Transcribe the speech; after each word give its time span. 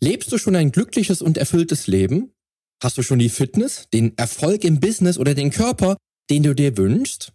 Lebst 0.00 0.30
du 0.30 0.38
schon 0.38 0.54
ein 0.54 0.70
glückliches 0.70 1.22
und 1.22 1.38
erfülltes 1.38 1.88
Leben? 1.88 2.32
Hast 2.80 2.98
du 2.98 3.02
schon 3.02 3.18
die 3.18 3.28
Fitness, 3.28 3.88
den 3.92 4.16
Erfolg 4.16 4.62
im 4.62 4.78
Business 4.78 5.18
oder 5.18 5.34
den 5.34 5.50
Körper, 5.50 5.96
den 6.30 6.44
du 6.44 6.54
dir 6.54 6.76
wünschst? 6.76 7.32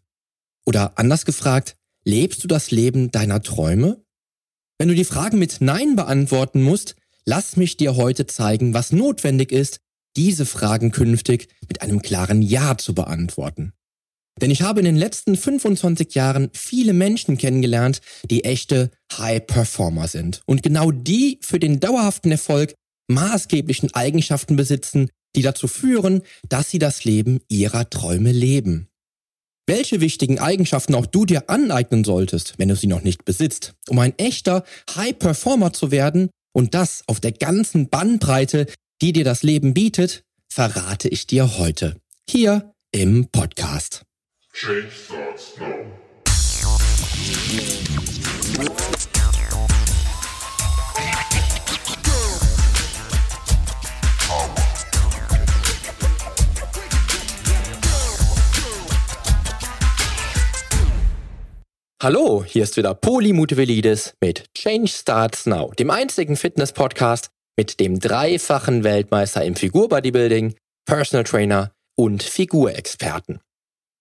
Oder 0.66 0.98
anders 0.98 1.26
gefragt, 1.26 1.76
lebst 2.06 2.42
du 2.42 2.48
das 2.48 2.72
Leben 2.72 3.12
deiner 3.12 3.42
Träume? 3.42 4.06
Wenn 4.78 4.88
du 4.88 4.96
die 4.96 5.04
Fragen 5.04 5.40
mit 5.40 5.58
Nein 5.60 5.98
beantworten 5.98 6.62
musst, 6.62 6.96
lass 7.26 7.58
mich 7.58 7.76
dir 7.76 7.98
heute 7.98 8.28
zeigen, 8.28 8.74
was 8.74 8.94
notwendig 8.94 9.52
ist, 9.52 9.80
diese 10.16 10.46
Fragen 10.46 10.92
künftig 10.92 11.50
mit 11.68 11.82
einem 11.82 12.02
klaren 12.02 12.42
Ja 12.42 12.78
zu 12.78 12.96
beantworten. 12.96 13.74
Denn 14.42 14.52
ich 14.52 14.62
habe 14.62 14.80
in 14.80 14.86
den 14.86 14.96
letzten 14.96 15.36
25 15.36 16.16
Jahren 16.16 16.50
viele 16.54 16.94
Menschen 16.94 17.38
kennengelernt, 17.38 18.02
die 18.30 18.44
echte 18.44 18.90
High 19.18 19.46
Performer 19.46 20.08
sind 20.08 20.42
und 20.46 20.64
genau 20.64 20.92
die 20.92 21.40
für 21.42 21.60
den 21.60 21.80
dauerhaften 21.80 22.32
Erfolg 22.32 22.74
maßgeblichen 23.08 23.94
Eigenschaften 23.94 24.56
besitzen, 24.56 25.10
die 25.36 25.42
dazu 25.42 25.68
führen, 25.68 26.22
dass 26.50 26.70
sie 26.70 26.80
das 26.80 27.06
Leben 27.06 27.42
ihrer 27.48 27.90
Träume 27.90 28.32
leben. 28.32 28.88
Welche 29.66 30.02
wichtigen 30.02 30.40
Eigenschaften 30.40 30.94
auch 30.96 31.06
du 31.06 31.26
dir 31.26 31.50
aneignen 31.50 32.04
solltest, 32.04 32.56
wenn 32.58 32.68
du 32.68 32.76
sie 32.76 32.88
noch 32.88 33.02
nicht 33.02 33.24
besitzt, 33.24 33.76
um 33.88 34.00
ein 34.00 34.18
echter 34.18 34.64
High 34.96 35.18
Performer 35.18 35.72
zu 35.72 35.90
werden 35.92 36.30
und 36.54 36.74
das 36.74 37.04
auf 37.08 37.20
der 37.20 37.32
ganzen 37.32 37.90
Bandbreite, 37.90 38.68
die 39.02 39.14
dir 39.14 39.24
das 39.24 39.42
Leben 39.44 39.74
bietet, 39.74 40.24
verrate 40.52 41.08
ich 41.08 41.28
dir 41.28 41.58
heute. 41.58 41.96
Hier 42.30 42.74
im 42.92 43.30
Podcast. 43.30 44.04
Change 44.56 44.92
starts 44.92 45.58
now. 45.60 45.66
Hallo, 62.02 62.44
hier 62.46 62.64
ist 62.64 62.78
wieder 62.78 62.94
Poli 62.94 63.34
Mutevelidis 63.34 64.14
mit 64.22 64.46
Change 64.56 64.88
Starts 64.88 65.48
Now, 65.48 65.72
dem 65.80 65.90
einzigen 65.90 66.36
Fitness-Podcast 66.36 67.32
mit 67.58 67.80
dem 67.80 68.00
dreifachen 68.00 68.84
Weltmeister 68.84 69.44
im 69.44 69.56
Figur-Bodybuilding, 69.56 70.56
Personal 70.86 71.24
Trainer 71.24 71.72
und 71.96 72.22
Figurexperten. 72.22 73.40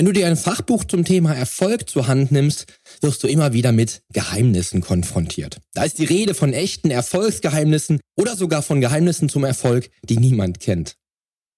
Wenn 0.00 0.06
du 0.06 0.12
dir 0.12 0.28
ein 0.28 0.38
Fachbuch 0.38 0.84
zum 0.84 1.04
Thema 1.04 1.34
Erfolg 1.34 1.90
zur 1.90 2.06
Hand 2.06 2.32
nimmst, 2.32 2.64
wirst 3.02 3.22
du 3.22 3.28
immer 3.28 3.52
wieder 3.52 3.70
mit 3.70 4.00
Geheimnissen 4.14 4.80
konfrontiert. 4.80 5.60
Da 5.74 5.84
ist 5.84 5.98
die 5.98 6.06
Rede 6.06 6.32
von 6.32 6.54
echten 6.54 6.90
Erfolgsgeheimnissen 6.90 8.00
oder 8.16 8.34
sogar 8.34 8.62
von 8.62 8.80
Geheimnissen 8.80 9.28
zum 9.28 9.44
Erfolg, 9.44 9.90
die 10.02 10.16
niemand 10.16 10.58
kennt. 10.58 10.94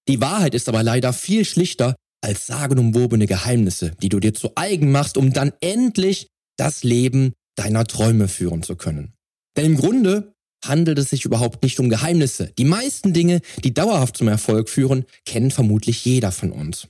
Die 0.09 0.19
Wahrheit 0.19 0.55
ist 0.55 0.67
aber 0.67 0.83
leider 0.83 1.13
viel 1.13 1.45
schlichter 1.45 1.95
als 2.19 2.45
sagenumwobene 2.47 3.27
Geheimnisse, 3.27 3.93
die 4.01 4.09
du 4.09 4.19
dir 4.19 4.33
zu 4.33 4.51
eigen 4.55 4.91
machst, 4.91 5.15
um 5.15 5.31
dann 5.31 5.53
endlich 5.61 6.27
das 6.57 6.83
Leben 6.83 7.31
deiner 7.55 7.85
Träume 7.85 8.27
führen 8.27 8.61
zu 8.61 8.75
können. 8.75 9.13
Denn 9.55 9.67
im 9.67 9.77
Grunde 9.77 10.33
handelt 10.65 10.99
es 10.99 11.11
sich 11.11 11.23
überhaupt 11.23 11.63
nicht 11.63 11.79
um 11.79 11.87
Geheimnisse. 11.87 12.51
Die 12.57 12.65
meisten 12.65 13.13
Dinge, 13.13 13.39
die 13.63 13.73
dauerhaft 13.73 14.17
zum 14.17 14.27
Erfolg 14.27 14.67
führen, 14.67 15.05
kennt 15.25 15.53
vermutlich 15.53 16.03
jeder 16.03 16.33
von 16.33 16.51
uns. 16.51 16.89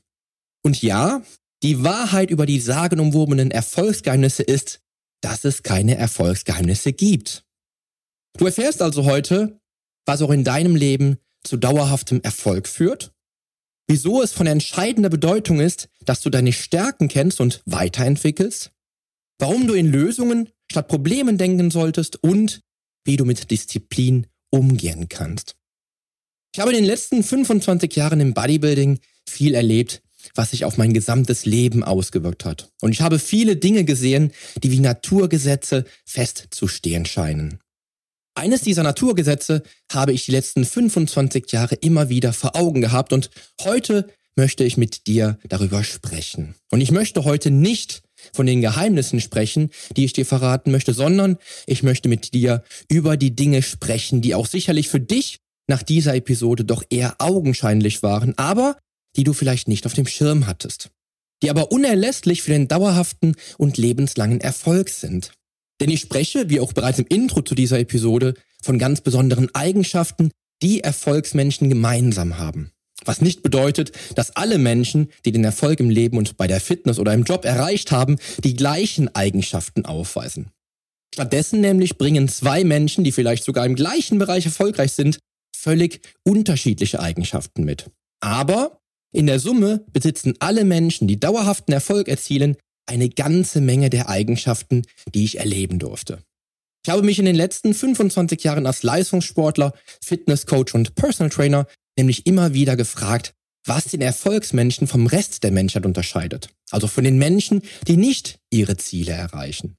Und 0.66 0.82
ja, 0.82 1.22
die 1.64 1.84
Wahrheit 1.84 2.30
über 2.30 2.46
die 2.46 2.60
sagenumwobenen 2.60 3.50
Erfolgsgeheimnisse 3.50 4.44
ist, 4.44 4.82
dass 5.22 5.46
es 5.46 5.64
keine 5.64 5.96
Erfolgsgeheimnisse 5.96 6.92
gibt. 6.92 7.46
Du 8.38 8.46
erfährst 8.46 8.82
also 8.82 9.06
heute, 9.06 9.60
was 10.06 10.22
auch 10.22 10.32
in 10.32 10.44
deinem 10.44 10.76
Leben 10.76 11.18
zu 11.44 11.56
dauerhaftem 11.56 12.22
Erfolg 12.22 12.68
führt, 12.68 13.14
wieso 13.88 14.22
es 14.22 14.34
von 14.34 14.48
entscheidender 14.48 15.10
Bedeutung 15.10 15.62
ist, 15.62 15.88
dass 16.04 16.22
du 16.22 16.30
deine 16.30 16.52
Stärken 16.52 17.08
kennst 17.08 17.40
und 17.40 17.62
weiterentwickelst, 17.66 18.72
warum 19.40 19.66
du 19.66 19.74
in 19.74 19.90
Lösungen 19.90 20.50
statt 20.70 20.90
Problemen 20.90 21.38
denken 21.38 21.72
solltest 21.72 22.22
und 22.22 22.62
wie 23.06 23.18
du 23.18 23.24
mit 23.24 23.52
Disziplin 23.52 24.28
umgehen 24.50 25.08
kannst. 25.08 25.56
Ich 26.54 26.60
habe 26.60 26.72
in 26.72 26.78
den 26.78 26.86
letzten 26.86 27.24
25 27.24 27.96
Jahren 27.96 28.20
im 28.20 28.34
Bodybuilding 28.34 29.00
viel 29.28 29.56
erlebt, 29.56 30.03
was 30.36 30.52
sich 30.52 30.66
auf 30.66 30.78
mein 30.78 30.94
gesamtes 30.94 31.46
Leben 31.46 31.84
ausgewirkt 31.84 32.46
hat. 32.46 32.70
Und 32.82 32.92
ich 32.92 33.02
habe 33.02 33.20
viele 33.20 33.56
Dinge 33.56 33.84
gesehen, 33.84 34.32
die 34.62 34.72
wie 34.72 34.80
Naturgesetze 34.80 35.86
festzustehen 36.06 37.06
scheinen. 37.06 37.60
Eines 38.36 38.62
dieser 38.62 38.84
Naturgesetze 38.84 39.62
habe 39.92 40.12
ich 40.12 40.26
die 40.26 40.32
letzten 40.32 40.66
25 40.66 41.52
Jahre 41.52 41.76
immer 41.76 42.10
wieder 42.10 42.34
vor 42.34 42.56
Augen 42.56 42.82
gehabt 42.82 43.14
und 43.14 43.30
heute 43.62 44.10
möchte 44.36 44.64
ich 44.64 44.78
mit 44.78 45.06
dir 45.06 45.38
darüber 45.48 45.84
sprechen. 45.84 46.56
Und 46.72 46.82
ich 46.82 46.92
möchte 46.92 47.24
heute 47.24 47.52
nicht 47.52 48.02
von 48.34 48.46
den 48.46 48.62
Geheimnissen 48.62 49.20
sprechen, 49.20 49.70
die 49.96 50.06
ich 50.06 50.14
dir 50.14 50.26
verraten 50.26 50.72
möchte, 50.72 50.94
sondern 50.94 51.38
ich 51.68 51.84
möchte 51.84 52.10
mit 52.10 52.34
dir 52.34 52.64
über 52.90 53.18
die 53.18 53.36
Dinge 53.36 53.62
sprechen, 53.62 54.22
die 54.22 54.34
auch 54.34 54.48
sicherlich 54.48 54.90
für 54.90 55.00
dich 55.00 55.38
nach 55.68 55.84
dieser 55.84 56.16
Episode 56.16 56.66
doch 56.66 56.84
eher 56.90 57.16
augenscheinlich 57.20 58.04
waren, 58.04 58.38
aber 58.38 58.78
die 59.16 59.24
du 59.24 59.34
vielleicht 59.34 59.68
nicht 59.68 59.86
auf 59.86 59.94
dem 59.94 60.08
Schirm 60.08 60.48
hattest, 60.48 60.90
die 61.42 61.50
aber 61.50 61.72
unerlässlich 61.72 62.42
für 62.42 62.52
den 62.52 62.68
dauerhaften 62.68 63.36
und 63.58 63.78
lebenslangen 63.78 64.42
Erfolg 64.42 64.90
sind. 64.90 65.32
Denn 65.82 65.90
ich 65.90 66.02
spreche, 66.02 66.50
wie 66.50 66.60
auch 66.60 66.74
bereits 66.74 67.00
im 67.00 67.08
Intro 67.08 67.42
zu 67.42 67.56
dieser 67.56 67.80
Episode, 67.80 68.36
von 68.62 68.80
ganz 68.80 69.02
besonderen 69.02 69.54
Eigenschaften, 69.54 70.32
die 70.62 70.82
Erfolgsmenschen 70.82 71.70
gemeinsam 71.70 72.38
haben. 72.38 72.72
Was 73.06 73.20
nicht 73.22 73.44
bedeutet, 73.44 73.92
dass 74.16 74.36
alle 74.36 74.58
Menschen, 74.58 75.10
die 75.26 75.34
den 75.34 75.44
Erfolg 75.44 75.80
im 75.82 75.90
Leben 75.90 76.18
und 76.18 76.38
bei 76.38 76.48
der 76.48 76.62
Fitness 76.62 77.00
oder 77.00 77.14
im 77.14 77.24
Job 77.24 77.44
erreicht 77.44 77.92
haben, 77.92 78.18
die 78.44 78.56
gleichen 78.56 79.14
Eigenschaften 79.14 79.86
aufweisen. 79.86 80.52
Stattdessen 81.14 81.62
nämlich 81.62 81.98
bringen 81.98 82.28
zwei 82.30 82.64
Menschen, 82.64 83.04
die 83.04 83.12
vielleicht 83.12 83.44
sogar 83.44 83.66
im 83.66 83.76
gleichen 83.76 84.20
Bereich 84.20 84.46
erfolgreich 84.46 84.94
sind, 84.94 85.20
völlig 85.56 86.02
unterschiedliche 86.24 87.00
Eigenschaften 87.02 87.66
mit. 87.66 87.92
Aber 88.22 88.80
in 89.14 89.28
der 89.28 89.40
Summe 89.40 89.86
besitzen 89.94 90.34
alle 90.40 90.66
Menschen, 90.66 91.08
die 91.08 91.20
dauerhaften 91.20 91.72
Erfolg 91.72 92.08
erzielen, 92.08 92.58
eine 92.86 93.10
ganze 93.10 93.62
Menge 93.62 93.90
der 93.90 94.10
Eigenschaften, 94.10 94.82
die 95.14 95.24
ich 95.24 95.40
erleben 95.40 95.80
durfte. 95.80 96.24
Ich 96.86 96.92
habe 96.92 97.04
mich 97.04 97.20
in 97.20 97.26
den 97.26 97.36
letzten 97.36 97.74
25 97.74 98.44
Jahren 98.44 98.66
als 98.66 98.84
Leistungssportler, 98.84 99.74
Fitnesscoach 100.02 100.74
und 100.74 100.96
Personal 100.96 101.30
Trainer 101.30 101.68
nämlich 101.98 102.26
immer 102.26 102.54
wieder 102.54 102.76
gefragt, 102.76 103.34
was 103.66 103.86
den 103.86 104.02
Erfolgsmenschen 104.02 104.88
vom 104.88 105.08
Rest 105.08 105.44
der 105.44 105.52
Menschheit 105.52 105.86
unterscheidet. 105.86 106.50
Also 106.72 106.88
von 106.88 107.04
den 107.04 107.18
Menschen, 107.18 107.62
die 107.88 107.96
nicht 107.96 108.40
ihre 108.52 108.76
Ziele 108.76 109.14
erreichen. 109.14 109.76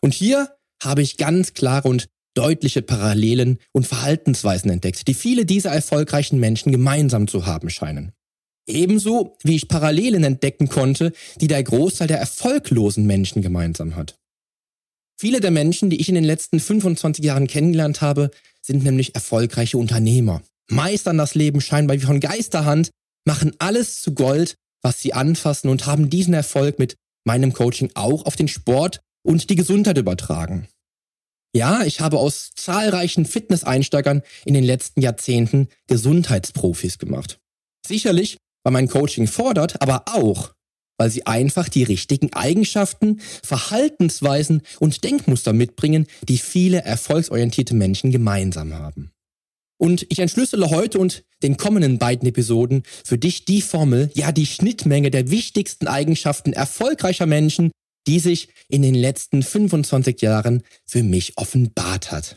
Und 0.00 0.14
hier 0.14 0.56
habe 0.82 1.02
ich 1.02 1.16
ganz 1.16 1.54
klare 1.54 1.88
und 1.88 2.08
deutliche 2.34 2.82
Parallelen 2.82 3.58
und 3.72 3.86
Verhaltensweisen 3.86 4.70
entdeckt, 4.70 5.06
die 5.06 5.14
viele 5.14 5.44
dieser 5.44 5.70
erfolgreichen 5.70 6.40
Menschen 6.40 6.72
gemeinsam 6.72 7.28
zu 7.28 7.46
haben 7.46 7.70
scheinen. 7.70 8.12
Ebenso 8.68 9.36
wie 9.42 9.56
ich 9.56 9.68
Parallelen 9.68 10.24
entdecken 10.24 10.68
konnte, 10.68 11.12
die 11.40 11.48
der 11.48 11.62
Großteil 11.62 12.06
der 12.06 12.18
erfolglosen 12.18 13.06
Menschen 13.06 13.42
gemeinsam 13.42 13.96
hat. 13.96 14.16
Viele 15.18 15.40
der 15.40 15.50
Menschen, 15.50 15.90
die 15.90 16.00
ich 16.00 16.08
in 16.08 16.14
den 16.14 16.24
letzten 16.24 16.60
25 16.60 17.24
Jahren 17.24 17.48
kennengelernt 17.48 18.00
habe, 18.02 18.30
sind 18.62 18.84
nämlich 18.84 19.14
erfolgreiche 19.14 19.78
Unternehmer, 19.78 20.42
meistern 20.70 21.18
das 21.18 21.34
Leben 21.34 21.60
scheinbar 21.60 21.96
wie 21.96 22.04
von 22.04 22.20
Geisterhand, 22.20 22.90
machen 23.24 23.52
alles 23.58 24.00
zu 24.00 24.14
Gold, 24.14 24.54
was 24.82 25.00
sie 25.00 25.14
anfassen 25.14 25.70
und 25.70 25.86
haben 25.86 26.10
diesen 26.10 26.34
Erfolg 26.34 26.78
mit 26.78 26.96
meinem 27.24 27.52
Coaching 27.52 27.90
auch 27.94 28.26
auf 28.26 28.36
den 28.36 28.48
Sport 28.48 29.00
und 29.22 29.50
die 29.50 29.56
Gesundheit 29.56 29.98
übertragen. 29.98 30.68
Ja, 31.54 31.82
ich 31.84 32.00
habe 32.00 32.18
aus 32.18 32.50
zahlreichen 32.54 33.24
Fitness-Einsteigern 33.24 34.22
in 34.44 34.54
den 34.54 34.64
letzten 34.64 35.00
Jahrzehnten 35.00 35.68
Gesundheitsprofis 35.86 36.98
gemacht. 36.98 37.40
Sicherlich 37.86 38.36
weil 38.68 38.72
mein 38.72 38.88
Coaching 38.88 39.26
fordert, 39.26 39.80
aber 39.80 40.04
auch, 40.08 40.52
weil 40.98 41.08
sie 41.08 41.24
einfach 41.24 41.70
die 41.70 41.84
richtigen 41.84 42.34
Eigenschaften, 42.34 43.18
Verhaltensweisen 43.42 44.60
und 44.78 45.04
Denkmuster 45.04 45.54
mitbringen, 45.54 46.06
die 46.28 46.36
viele 46.36 46.82
erfolgsorientierte 46.82 47.74
Menschen 47.74 48.10
gemeinsam 48.10 48.74
haben. 48.74 49.10
Und 49.80 50.04
ich 50.10 50.18
entschlüssele 50.18 50.68
heute 50.68 50.98
und 50.98 51.24
den 51.42 51.56
kommenden 51.56 51.98
beiden 51.98 52.28
Episoden 52.28 52.82
für 53.06 53.16
dich 53.16 53.46
die 53.46 53.62
Formel, 53.62 54.10
ja 54.14 54.32
die 54.32 54.44
Schnittmenge 54.44 55.10
der 55.10 55.30
wichtigsten 55.30 55.86
Eigenschaften 55.86 56.52
erfolgreicher 56.52 57.24
Menschen, 57.24 57.70
die 58.06 58.18
sich 58.18 58.50
in 58.68 58.82
den 58.82 58.94
letzten 58.94 59.42
25 59.42 60.20
Jahren 60.20 60.62
für 60.84 61.02
mich 61.02 61.38
offenbart 61.38 62.12
hat. 62.12 62.36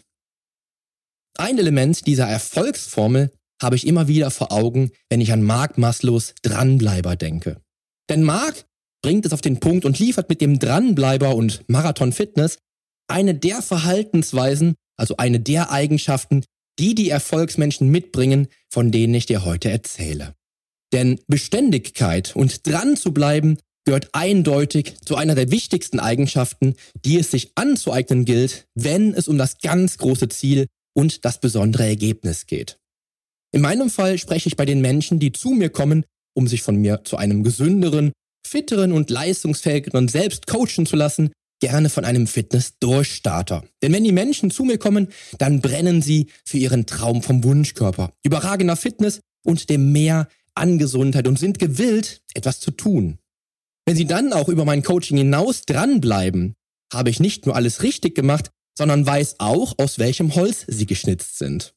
Ein 1.38 1.58
Element 1.58 2.08
dieser 2.08 2.28
Erfolgsformel 2.28 3.34
habe 3.62 3.76
ich 3.76 3.86
immer 3.86 4.08
wieder 4.08 4.32
vor 4.32 4.52
Augen, 4.52 4.92
wenn 5.10 5.22
ich 5.22 5.32
an 5.32 5.44
Mark 5.44 5.78
Maslows 5.78 6.34
Dranbleiber 6.42 7.16
denke. 7.16 7.62
Denn 8.10 8.24
Mark 8.24 8.66
bringt 9.02 9.26
es 9.26 9.34
auf 9.34 9.42
den 9.42 9.60
Punkt 9.60 9.86
und 9.86 10.00
liefert 10.00 10.30
mit 10.30 10.42
dem 10.42 10.60
Dranbleiber 10.60 11.36
und 11.36 11.64
Marathon 11.68 12.12
Fitness 12.12 12.58
eine 13.08 13.36
der 13.36 13.62
Verhaltensweisen, 13.62 14.76
also 14.98 15.18
eine 15.18 15.40
der 15.40 15.72
Eigenschaften, 15.72 16.44
die 16.80 16.96
die 16.96 17.10
Erfolgsmenschen 17.10 17.90
mitbringen, 17.90 18.48
von 18.70 18.92
denen 18.92 19.14
ich 19.14 19.26
dir 19.26 19.46
heute 19.46 19.70
erzähle. 19.70 20.34
Denn 20.94 21.20
Beständigkeit 21.28 22.36
und 22.36 22.68
dran 22.68 22.98
zu 22.98 23.14
bleiben 23.14 23.58
gehört 23.86 24.10
eindeutig 24.14 24.96
zu 25.04 25.16
einer 25.16 25.36
der 25.36 25.52
wichtigsten 25.52 26.00
Eigenschaften, 26.00 26.76
die 27.06 27.18
es 27.18 27.32
sich 27.32 27.52
anzueignen 27.56 28.26
gilt, 28.26 28.68
wenn 28.76 29.14
es 29.14 29.28
um 29.28 29.38
das 29.38 29.58
ganz 29.60 29.98
große 29.98 30.30
Ziel 30.30 30.68
und 30.94 31.26
das 31.26 31.40
besondere 31.40 31.86
Ergebnis 31.86 32.46
geht. 32.46 32.81
In 33.54 33.62
meinem 33.62 33.90
Fall 33.90 34.18
spreche 34.18 34.48
ich 34.48 34.56
bei 34.56 34.66
den 34.66 34.82
Menschen, 34.82 35.20
die 35.20 35.32
zu 35.32 35.50
mir 35.52 35.70
kommen, 35.70 36.06
um 36.34 36.48
sich 36.48 36.62
von 36.62 36.78
mir 36.78 37.04
zu 37.04 37.18
einem 37.18 37.44
gesünderen, 37.44 38.12
fitteren 38.48 38.92
und 38.92 39.10
leistungsfähigeren 39.10 40.08
selbst 40.08 40.48
coachen 40.48 40.86
zu 40.86 40.96
lassen, 40.96 41.32
gerne 41.62 41.90
von 41.90 42.06
einem 42.06 42.28
Fitness-Durchstarter. 42.28 43.64
Denn 43.82 43.94
wenn 43.94 44.04
die 44.04 44.12
Menschen 44.12 44.52
zu 44.52 44.64
mir 44.64 44.78
kommen, 44.78 45.10
dann 45.38 45.62
brennen 45.62 46.02
sie 46.02 46.28
für 46.46 46.58
ihren 46.58 46.86
Traum 46.86 47.22
vom 47.22 47.44
Wunschkörper, 47.44 48.14
überragender 48.24 48.76
Fitness 48.76 49.20
und 49.46 49.70
dem 49.70 49.92
Mehr 49.92 50.28
an 50.56 50.78
Gesundheit 50.78 51.28
und 51.28 51.40
sind 51.40 51.60
gewillt, 51.60 52.22
etwas 52.34 52.60
zu 52.60 52.72
tun. 52.72 53.20
Wenn 53.86 53.96
sie 53.96 54.06
dann 54.06 54.34
auch 54.34 54.50
über 54.50 54.66
mein 54.66 54.84
Coaching 54.84 55.18
hinaus 55.18 55.64
dranbleiben, 55.66 56.56
habe 56.92 57.10
ich 57.10 57.20
nicht 57.20 57.46
nur 57.46 57.56
alles 57.56 57.84
richtig 57.84 58.16
gemacht, 58.16 58.52
sondern 58.78 59.06
weiß 59.06 59.36
auch, 59.40 59.76
aus 59.78 60.00
welchem 60.00 60.36
Holz 60.36 60.66
sie 60.68 60.86
geschnitzt 60.86 61.38
sind. 61.38 61.74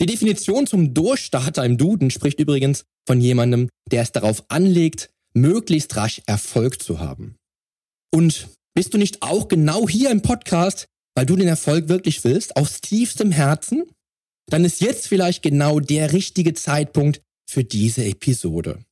Die 0.00 0.06
Definition 0.06 0.66
zum 0.66 0.92
Durchstarter 0.92 1.64
im 1.64 1.78
Duden 1.78 2.10
spricht 2.10 2.40
übrigens 2.40 2.84
von 3.06 3.20
jemandem, 3.20 3.68
der 3.90 4.02
es 4.02 4.12
darauf 4.12 4.44
anlegt, 4.48 5.10
möglichst 5.34 5.94
rasch 5.96 6.20
Erfolg 6.26 6.82
zu 6.82 6.98
haben. 6.98 7.36
Und 8.12 8.48
bist 8.74 8.94
du 8.94 8.98
nicht 8.98 9.22
auch 9.22 9.48
genau 9.48 9.88
hier 9.88 10.10
im 10.10 10.22
Podcast, 10.22 10.86
weil 11.14 11.26
du 11.26 11.36
den 11.36 11.48
Erfolg 11.48 11.88
wirklich 11.88 12.24
willst, 12.24 12.56
aus 12.56 12.80
tiefstem 12.80 13.30
Herzen? 13.30 13.84
Dann 14.50 14.64
ist 14.64 14.80
jetzt 14.80 15.08
vielleicht 15.08 15.42
genau 15.42 15.80
der 15.80 16.12
richtige 16.12 16.54
Zeitpunkt 16.54 17.22
für 17.48 17.64
diese 17.64 18.04
Episode. 18.04 18.84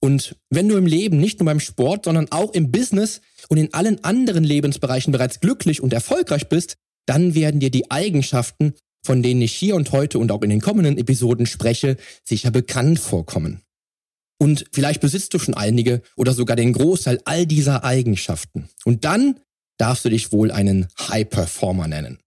Und 0.00 0.36
wenn 0.50 0.68
du 0.68 0.76
im 0.76 0.86
Leben, 0.86 1.18
nicht 1.18 1.40
nur 1.40 1.46
beim 1.46 1.60
Sport, 1.60 2.04
sondern 2.04 2.30
auch 2.30 2.52
im 2.52 2.70
Business 2.70 3.20
und 3.48 3.58
in 3.58 3.74
allen 3.74 4.02
anderen 4.04 4.44
Lebensbereichen 4.44 5.12
bereits 5.12 5.40
glücklich 5.40 5.80
und 5.80 5.92
erfolgreich 5.92 6.48
bist, 6.48 6.76
dann 7.06 7.34
werden 7.34 7.60
dir 7.60 7.70
die 7.70 7.90
Eigenschaften, 7.90 8.74
von 9.08 9.22
denen 9.22 9.40
ich 9.40 9.54
hier 9.54 9.74
und 9.74 9.90
heute 9.92 10.18
und 10.18 10.30
auch 10.30 10.42
in 10.42 10.50
den 10.50 10.60
kommenden 10.60 10.98
Episoden 10.98 11.46
spreche, 11.46 11.96
sicher 12.24 12.50
bekannt 12.50 13.00
vorkommen. 13.00 13.62
Und 14.38 14.66
vielleicht 14.70 15.00
besitzt 15.00 15.32
du 15.32 15.38
schon 15.38 15.54
einige 15.54 16.02
oder 16.14 16.34
sogar 16.34 16.56
den 16.56 16.74
Großteil 16.74 17.18
all 17.24 17.46
dieser 17.46 17.84
Eigenschaften. 17.84 18.68
Und 18.84 19.06
dann 19.06 19.40
darfst 19.78 20.04
du 20.04 20.10
dich 20.10 20.30
wohl 20.30 20.50
einen 20.50 20.88
High 21.00 21.26
Performer 21.26 21.88
nennen. 21.88 22.18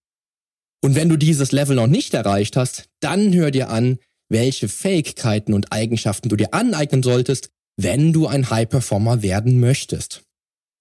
Und 0.83 0.95
wenn 0.95 1.07
du 1.07 1.17
dieses 1.17 1.51
Level 1.51 1.75
noch 1.75 1.85
nicht 1.85 2.15
erreicht 2.15 2.57
hast, 2.57 2.85
dann 2.99 3.31
hör 3.31 3.51
dir 3.51 3.69
an, 3.69 3.99
welche 4.27 4.67
Fähigkeiten 4.67 5.53
und 5.53 5.71
Eigenschaften 5.71 6.29
du 6.29 6.35
dir 6.35 6.51
aneignen 6.51 7.03
solltest, 7.03 7.51
wenn 7.77 8.11
du 8.11 8.25
ein 8.25 8.49
High 8.49 8.67
Performer 8.67 9.21
werden 9.21 9.59
möchtest. 9.59 10.23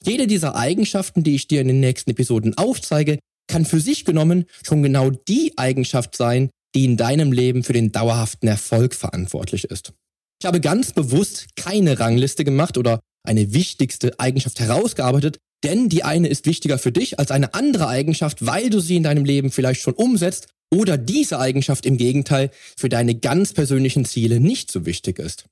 Jede 0.02 0.26
dieser 0.26 0.56
Eigenschaften, 0.56 1.24
die 1.24 1.34
ich 1.34 1.46
dir 1.46 1.60
in 1.60 1.68
den 1.68 1.80
nächsten 1.80 2.12
Episoden 2.12 2.56
aufzeige, 2.56 3.18
kann 3.50 3.64
für 3.64 3.80
sich 3.80 4.04
genommen 4.04 4.46
schon 4.64 4.82
genau 4.82 5.10
die 5.10 5.52
Eigenschaft 5.56 6.16
sein, 6.16 6.50
die 6.74 6.84
in 6.84 6.96
deinem 6.96 7.32
Leben 7.32 7.64
für 7.64 7.72
den 7.72 7.92
dauerhaften 7.92 8.48
Erfolg 8.48 8.94
verantwortlich 8.94 9.64
ist. 9.64 9.92
Ich 10.40 10.46
habe 10.46 10.60
ganz 10.60 10.92
bewusst 10.92 11.48
keine 11.56 11.98
Rangliste 11.98 12.44
gemacht 12.44 12.78
oder 12.78 13.00
eine 13.26 13.52
wichtigste 13.52 14.18
Eigenschaft 14.18 14.60
herausgearbeitet, 14.60 15.38
denn 15.64 15.88
die 15.90 16.04
eine 16.04 16.28
ist 16.28 16.46
wichtiger 16.46 16.78
für 16.78 16.92
dich 16.92 17.18
als 17.18 17.30
eine 17.30 17.52
andere 17.52 17.88
Eigenschaft, 17.88 18.46
weil 18.46 18.70
du 18.70 18.80
sie 18.80 18.96
in 18.96 19.02
deinem 19.02 19.26
Leben 19.26 19.50
vielleicht 19.50 19.82
schon 19.82 19.94
umsetzt 19.94 20.46
oder 20.72 20.96
diese 20.96 21.38
Eigenschaft 21.38 21.84
im 21.84 21.98
Gegenteil 21.98 22.50
für 22.76 22.88
deine 22.88 23.16
ganz 23.16 23.52
persönlichen 23.52 24.04
Ziele 24.04 24.40
nicht 24.40 24.70
so 24.70 24.86
wichtig 24.86 25.18
ist. 25.18 25.44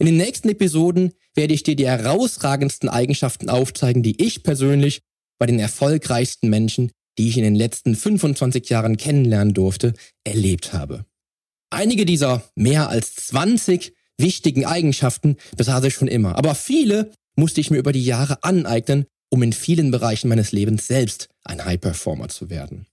In 0.00 0.06
den 0.06 0.16
nächsten 0.16 0.48
Episoden 0.48 1.12
werde 1.34 1.54
ich 1.54 1.62
dir 1.62 1.76
die 1.76 1.86
herausragendsten 1.86 2.88
Eigenschaften 2.88 3.50
aufzeigen, 3.50 4.02
die 4.02 4.20
ich 4.24 4.42
persönlich 4.42 5.02
bei 5.38 5.46
den 5.46 5.58
erfolgreichsten 5.58 6.48
Menschen, 6.48 6.90
die 7.18 7.28
ich 7.28 7.36
in 7.36 7.44
den 7.44 7.54
letzten 7.54 7.94
25 7.94 8.68
Jahren 8.68 8.96
kennenlernen 8.96 9.52
durfte, 9.52 9.92
erlebt 10.24 10.72
habe. 10.72 11.04
Einige 11.70 12.06
dieser 12.06 12.42
mehr 12.54 12.88
als 12.88 13.14
20 13.16 13.92
wichtigen 14.16 14.64
Eigenschaften 14.64 15.36
besaß 15.56 15.84
ich 15.84 15.94
schon 15.94 16.08
immer, 16.08 16.36
aber 16.36 16.54
viele 16.54 17.12
musste 17.36 17.60
ich 17.60 17.70
mir 17.70 17.78
über 17.78 17.92
die 17.92 18.04
Jahre 18.04 18.42
aneignen, 18.42 19.06
um 19.30 19.42
in 19.42 19.52
vielen 19.52 19.90
Bereichen 19.90 20.28
meines 20.28 20.52
Lebens 20.52 20.86
selbst 20.86 21.28
ein 21.44 21.64
High 21.64 21.80
Performer 21.80 22.28
zu 22.28 22.48
werden. 22.48 22.86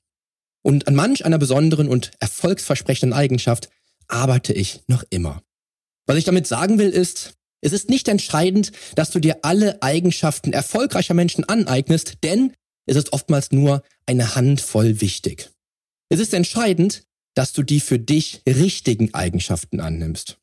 Und 0.61 0.87
an 0.87 0.95
manch 0.95 1.25
einer 1.25 1.37
besonderen 1.37 1.87
und 1.87 2.11
erfolgsversprechenden 2.19 3.13
Eigenschaft 3.13 3.69
arbeite 4.07 4.53
ich 4.53 4.81
noch 4.87 5.03
immer. 5.09 5.41
Was 6.07 6.17
ich 6.17 6.23
damit 6.23 6.47
sagen 6.47 6.77
will 6.77 6.89
ist, 6.89 7.35
es 7.61 7.73
ist 7.73 7.89
nicht 7.89 8.07
entscheidend, 8.07 8.71
dass 8.95 9.11
du 9.11 9.19
dir 9.19 9.39
alle 9.43 9.81
Eigenschaften 9.81 10.53
erfolgreicher 10.53 11.13
Menschen 11.13 11.43
aneignest, 11.43 12.23
denn 12.23 12.53
es 12.85 12.95
ist 12.95 13.13
oftmals 13.13 13.51
nur 13.51 13.83
eine 14.05 14.35
Handvoll 14.35 15.01
wichtig. 15.01 15.49
Es 16.09 16.19
ist 16.19 16.33
entscheidend, 16.33 17.03
dass 17.33 17.53
du 17.53 17.63
die 17.63 17.79
für 17.79 17.99
dich 17.99 18.41
richtigen 18.47 19.13
Eigenschaften 19.13 19.79
annimmst. 19.79 20.37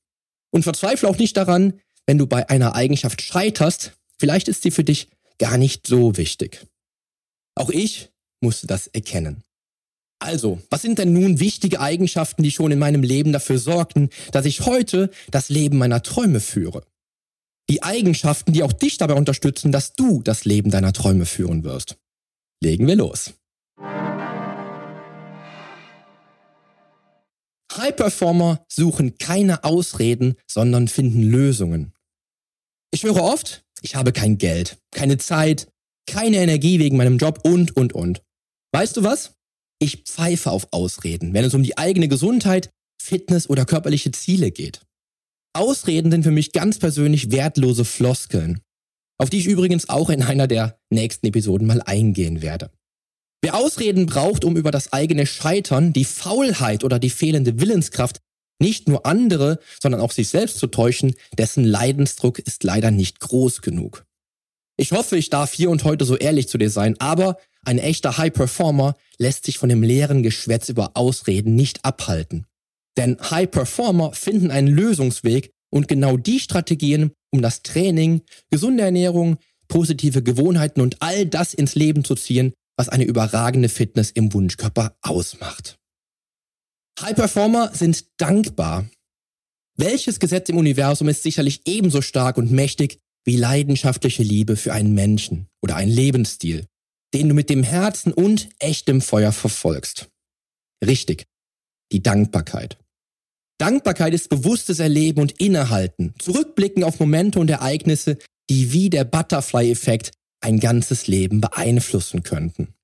Und 0.51 0.65
verzweifle 0.65 1.09
auch 1.09 1.19
nicht 1.19 1.37
daran, 1.37 1.81
wenn 2.07 2.19
du 2.19 2.27
bei 2.27 2.49
einer 2.51 2.75
Eigenschaft 2.75 3.23
scheiterst, 3.23 3.93
vielleicht 4.19 4.49
ist 4.49 4.63
sie 4.63 4.71
für 4.71 4.85
dich 4.85 5.09
gar 5.39 5.57
nicht 5.57 5.87
so 5.87 6.17
wichtig. 6.17 6.67
Auch 7.55 7.71
ich 7.71 8.11
musste 8.41 8.67
das 8.67 8.87
erkennen. 8.89 9.43
Also, 10.19 10.61
was 10.71 10.83
sind 10.83 10.99
denn 10.99 11.13
nun 11.13 11.41
wichtige 11.41 11.81
Eigenschaften, 11.81 12.43
die 12.43 12.53
schon 12.53 12.71
in 12.71 12.79
meinem 12.79 13.03
Leben 13.03 13.33
dafür 13.33 13.59
sorgten, 13.59 14.11
dass 14.31 14.47
ich 14.47 14.61
heute 14.61 15.11
das 15.31 15.49
Leben 15.49 15.79
meiner 15.79 16.03
Träume 16.03 16.41
führe? 16.41 16.85
Die 17.69 17.83
Eigenschaften, 17.83 18.53
die 18.53 18.63
auch 18.63 18.73
dich 18.73 18.99
dabei 18.99 19.15
unterstützen, 19.15 19.73
dass 19.73 19.95
du 19.95 20.23
das 20.23 20.45
Leben 20.45 20.71
deiner 20.71 20.93
Träume 20.93 21.27
führen 21.27 21.65
wirst. 21.65 21.97
Legen 22.63 22.87
wir 22.87 22.95
los. 22.95 23.35
High 27.75 27.97
Performer 27.97 28.65
suchen 28.69 29.19
keine 29.19 29.65
Ausreden, 29.65 30.37
sondern 30.47 30.87
finden 30.87 31.23
Lösungen. 31.23 31.93
Ich 32.93 33.03
höre 33.03 33.23
oft, 33.23 33.65
ich 33.81 33.97
habe 33.97 34.13
kein 34.13 34.39
Geld, 34.39 34.79
keine 34.93 35.19
Zeit, 35.19 35.69
keine 36.07 36.37
Energie 36.37 36.79
wegen 36.79 36.97
meinem 36.97 37.19
Job 37.19 37.41
und, 37.43 37.77
und, 37.77 37.95
und. 37.95 38.23
Weißt 38.73 38.97
du 38.97 39.03
was? 39.03 39.35
Ich 39.81 40.05
pfeife 40.05 40.51
auf 40.51 40.69
Ausreden, 40.71 41.35
wenn 41.35 41.45
es 41.45 41.55
um 41.55 41.65
die 41.65 41.79
eigene 41.79 42.07
Gesundheit, 42.07 42.71
Fitness 43.03 43.51
oder 43.51 43.65
körperliche 43.65 44.13
Ziele 44.13 44.53
geht. 44.53 44.83
Ausreden 45.53 46.13
sind 46.13 46.23
für 46.23 46.31
mich 46.31 46.53
ganz 46.53 46.79
persönlich 46.79 47.33
wertlose 47.33 47.85
Floskeln, 47.85 48.61
auf 49.23 49.31
die 49.31 49.39
ich 49.39 49.47
übrigens 49.47 49.89
auch 49.89 50.11
in 50.11 50.23
einer 50.23 50.49
der 50.49 50.81
nächsten 50.91 51.27
Episoden 51.27 51.67
mal 51.67 51.81
eingehen 51.81 52.43
werde. 52.43 52.71
Wer 53.41 53.55
Ausreden 53.55 54.07
braucht, 54.07 54.45
um 54.45 54.57
über 54.57 54.73
das 54.73 54.93
eigene 54.93 55.27
Scheitern, 55.27 55.93
die 55.93 56.05
Faulheit 56.05 56.83
oder 56.83 56.99
die 56.99 57.11
fehlende 57.11 57.61
Willenskraft 57.61 58.21
nicht 58.61 58.89
nur 58.89 59.07
andere, 59.07 59.61
sondern 59.81 60.01
auch 60.01 60.11
sich 60.11 60.29
selbst 60.29 60.59
zu 60.59 60.67
täuschen, 60.67 61.15
dessen 61.39 61.65
Leidensdruck 61.65 62.41
ist 62.41 62.65
leider 62.65 62.91
nicht 62.91 63.21
groß 63.21 63.63
genug. 63.63 64.05
Ich 64.77 64.91
hoffe, 64.91 65.17
ich 65.17 65.31
darf 65.31 65.53
hier 65.53 65.71
und 65.71 65.85
heute 65.85 66.05
so 66.05 66.17
ehrlich 66.17 66.49
zu 66.49 66.59
dir 66.59 66.71
sein, 66.71 66.97
aber 66.99 67.39
ein 67.65 67.79
echter 67.79 68.19
High 68.19 68.33
Performer 68.33 68.97
lässt 69.19 69.45
sich 69.45 69.57
von 69.57 69.69
dem 69.69 69.85
leeren 69.85 70.25
Geschwätz 70.25 70.69
über 70.69 70.93
Ausreden 70.95 71.55
nicht 71.55 71.85
abhalten. 71.85 72.47
Denn 72.97 73.19
High 73.31 73.51
Performer 73.51 74.13
finden 74.15 74.51
einen 74.51 74.69
Lösungsweg 74.69 75.51
und 75.71 75.87
genau 75.87 76.17
die 76.17 76.41
Strategien, 76.41 77.13
um 77.33 77.43
das 77.43 77.63
Training, 77.63 78.23
gesunde 78.51 78.85
Ernährung, 78.85 79.39
positive 79.69 80.23
Gewohnheiten 80.23 80.81
und 80.81 81.01
all 81.03 81.27
das 81.27 81.55
ins 81.55 81.75
Leben 81.75 82.05
zu 82.05 82.15
ziehen, 82.15 82.53
was 82.77 82.89
eine 82.89 83.05
überragende 83.05 83.69
Fitness 83.69 84.11
im 84.11 84.33
Wunschkörper 84.33 84.97
ausmacht. 85.03 85.79
High 87.01 87.17
Performer 87.17 87.75
sind 87.75 88.07
dankbar. 88.19 88.89
Welches 89.77 90.21
Gesetz 90.21 90.49
im 90.51 90.59
Universum 90.59 91.09
ist 91.09 91.23
sicherlich 91.23 91.63
ebenso 91.67 92.03
stark 92.03 92.37
und 92.37 92.53
mächtig 92.53 92.99
wie 93.25 93.37
leidenschaftliche 93.37 94.23
Liebe 94.23 94.57
für 94.57 94.73
einen 94.73 94.93
Menschen 94.93 95.49
oder 95.63 95.77
einen 95.77 95.91
Lebensstil? 95.91 96.67
den 97.15 97.29
du 97.29 97.35
mit 97.35 97.51
dem 97.51 97.63
Herzen 97.63 98.13
und 98.13 98.49
echtem 98.59 99.01
Feuer 99.01 99.33
verfolgst. 99.33 100.09
Richtig, 100.85 101.27
die 101.93 102.03
Dankbarkeit. 102.03 102.79
Dankbarkeit 103.63 104.13
ist 104.13 104.29
bewusstes 104.29 104.81
Erleben 104.81 105.21
und 105.21 105.41
Innehalten, 105.41 106.15
zurückblicken 106.19 106.83
auf 106.83 106.99
Momente 106.99 107.39
und 107.39 107.49
Ereignisse, 107.49 108.19
die 108.51 108.73
wie 108.73 108.91
der 108.91 109.05
Butterfly-Effekt 109.05 110.11
ein 110.41 110.59
ganzes 110.59 111.07
Leben 111.07 111.41
beeinflussen 111.41 112.25
könnten. 112.25 112.75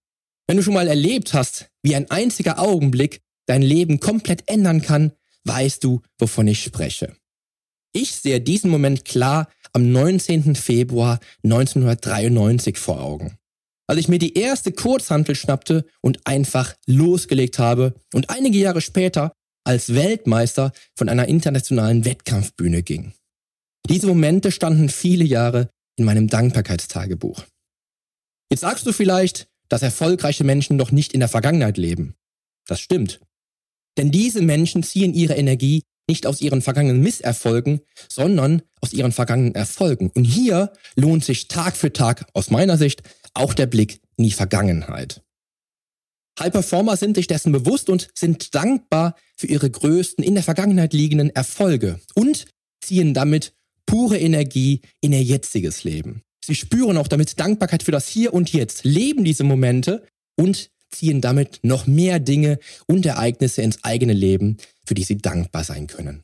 Wenn 0.47 0.57
du 0.57 0.63
schon 0.63 0.75
mal 0.75 0.87
erlebt 0.87 1.35
hast, 1.35 1.69
wie 1.83 1.97
ein 1.97 2.09
einziger 2.13 2.61
Augenblick 2.61 3.23
dein 3.47 3.61
Leben 3.61 3.99
komplett 3.99 4.49
ändern 4.49 4.81
kann, 4.81 5.11
weißt 5.43 5.83
du, 5.83 6.01
wovon 6.17 6.47
ich 6.47 6.63
spreche. 6.63 7.17
Ich 7.93 8.15
sehe 8.15 8.41
diesen 8.41 8.71
Moment 8.71 9.05
klar 9.05 9.49
am 9.73 9.91
19. 9.91 10.55
Februar 10.55 11.19
1993 11.43 12.79
vor 12.79 13.01
Augen. 13.01 13.37
Als 13.89 13.99
ich 13.99 14.07
mir 14.07 14.21
die 14.21 14.39
erste 14.39 14.71
Kurzhantel 14.71 15.35
schnappte 15.35 15.87
und 16.03 16.25
einfach 16.25 16.77
losgelegt 16.87 17.59
habe 17.59 17.95
und 18.15 18.31
einige 18.31 18.59
Jahre 18.59 18.81
später 18.81 19.33
als 19.69 19.95
Weltmeister 19.95 20.73
von 20.97 21.11
einer 21.11 21.29
internationalen 21.29 22.07
Wettkampfbühne 22.07 22.83
ging. 22.83 23.13
Diese 23.87 24.07
Momente 24.07 24.51
standen 24.51 24.89
viele 24.89 25.25
Jahre 25.25 25.69
in 25.97 26.07
meinem 26.07 26.29
Dankbarkeitstagebuch. 26.29 27.45
Jetzt 28.51 28.63
sagst 28.63 28.87
du 28.87 28.95
vielleicht, 28.95 29.47
dass 29.69 29.83
erfolgreiche 29.83 30.43
Menschen 30.43 30.79
noch 30.79 30.91
nicht 30.91 31.13
in 31.13 31.21
der 31.21 31.29
Vergangenheit 31.29 31.77
leben. 31.77 32.15
Das 32.67 32.81
stimmt. 32.81 33.21
Denn 33.99 34.11
diese 34.11 34.41
Menschen 34.41 34.83
ziehen 34.83 35.13
ihre 35.13 35.35
Energie 35.35 35.83
nicht 36.09 36.27
aus 36.27 36.41
ihren 36.41 36.63
vergangenen 36.63 37.03
Misserfolgen, 37.03 37.81
sondern 38.09 38.63
aus 38.81 38.95
ihren 38.95 39.13
vergangenen 39.13 39.55
Erfolgen. 39.55 40.11
Und 40.15 40.25
hier 40.25 40.73
lohnt 40.97 41.27
sich 41.27 41.49
Tag 41.49 41.77
für 41.77 41.93
Tag 41.93 42.25
aus 42.33 42.51
meiner 42.51 42.79
Sicht 42.79 43.03
auch 43.35 43.53
der 43.53 43.67
Blick 43.67 44.01
in 44.17 44.25
die 44.25 44.33
Vergangenheit. 44.33 45.23
High 46.39 46.53
Performer 46.53 46.97
sind 46.97 47.17
sich 47.17 47.27
dessen 47.27 47.53
bewusst 47.53 47.91
und 47.91 48.09
sind 48.15 48.55
dankbar 48.55 49.17
für 49.37 49.47
ihre 49.47 49.71
größten 49.71 50.25
in 50.25 50.35
der 50.35 50.45
Vergangenheit 50.45 50.93
liegenden 50.93 51.31
Erfolge 51.31 52.01
und 52.15 52.47
ziehen 52.81 53.15
damit 53.15 53.55
pure 53.87 54.19
Energie 54.19 54.83
in 55.01 55.13
ihr 55.13 55.23
jetziges 55.23 55.85
Leben. 55.85 56.23
Sie 56.45 56.55
spüren 56.55 56.97
auch 56.97 57.09
damit 57.09 57.41
Dankbarkeit 57.41 57.83
für 57.83 57.93
das 57.93 58.09
Hier 58.09 58.33
und 58.33 58.53
Jetzt, 58.53 58.85
leben 58.85 59.25
diese 59.25 59.45
Momente 59.45 60.07
und 60.37 60.71
ziehen 60.91 61.21
damit 61.21 61.61
noch 61.63 61.87
mehr 61.87 62.21
Dinge 62.21 62.59
und 62.87 63.05
Ereignisse 63.05 63.63
ins 63.63 63.83
eigene 63.85 64.13
Leben, 64.13 64.57
für 64.87 64.95
die 64.95 65.05
sie 65.05 65.19
dankbar 65.19 65.65
sein 65.65 65.87
können. 65.87 66.23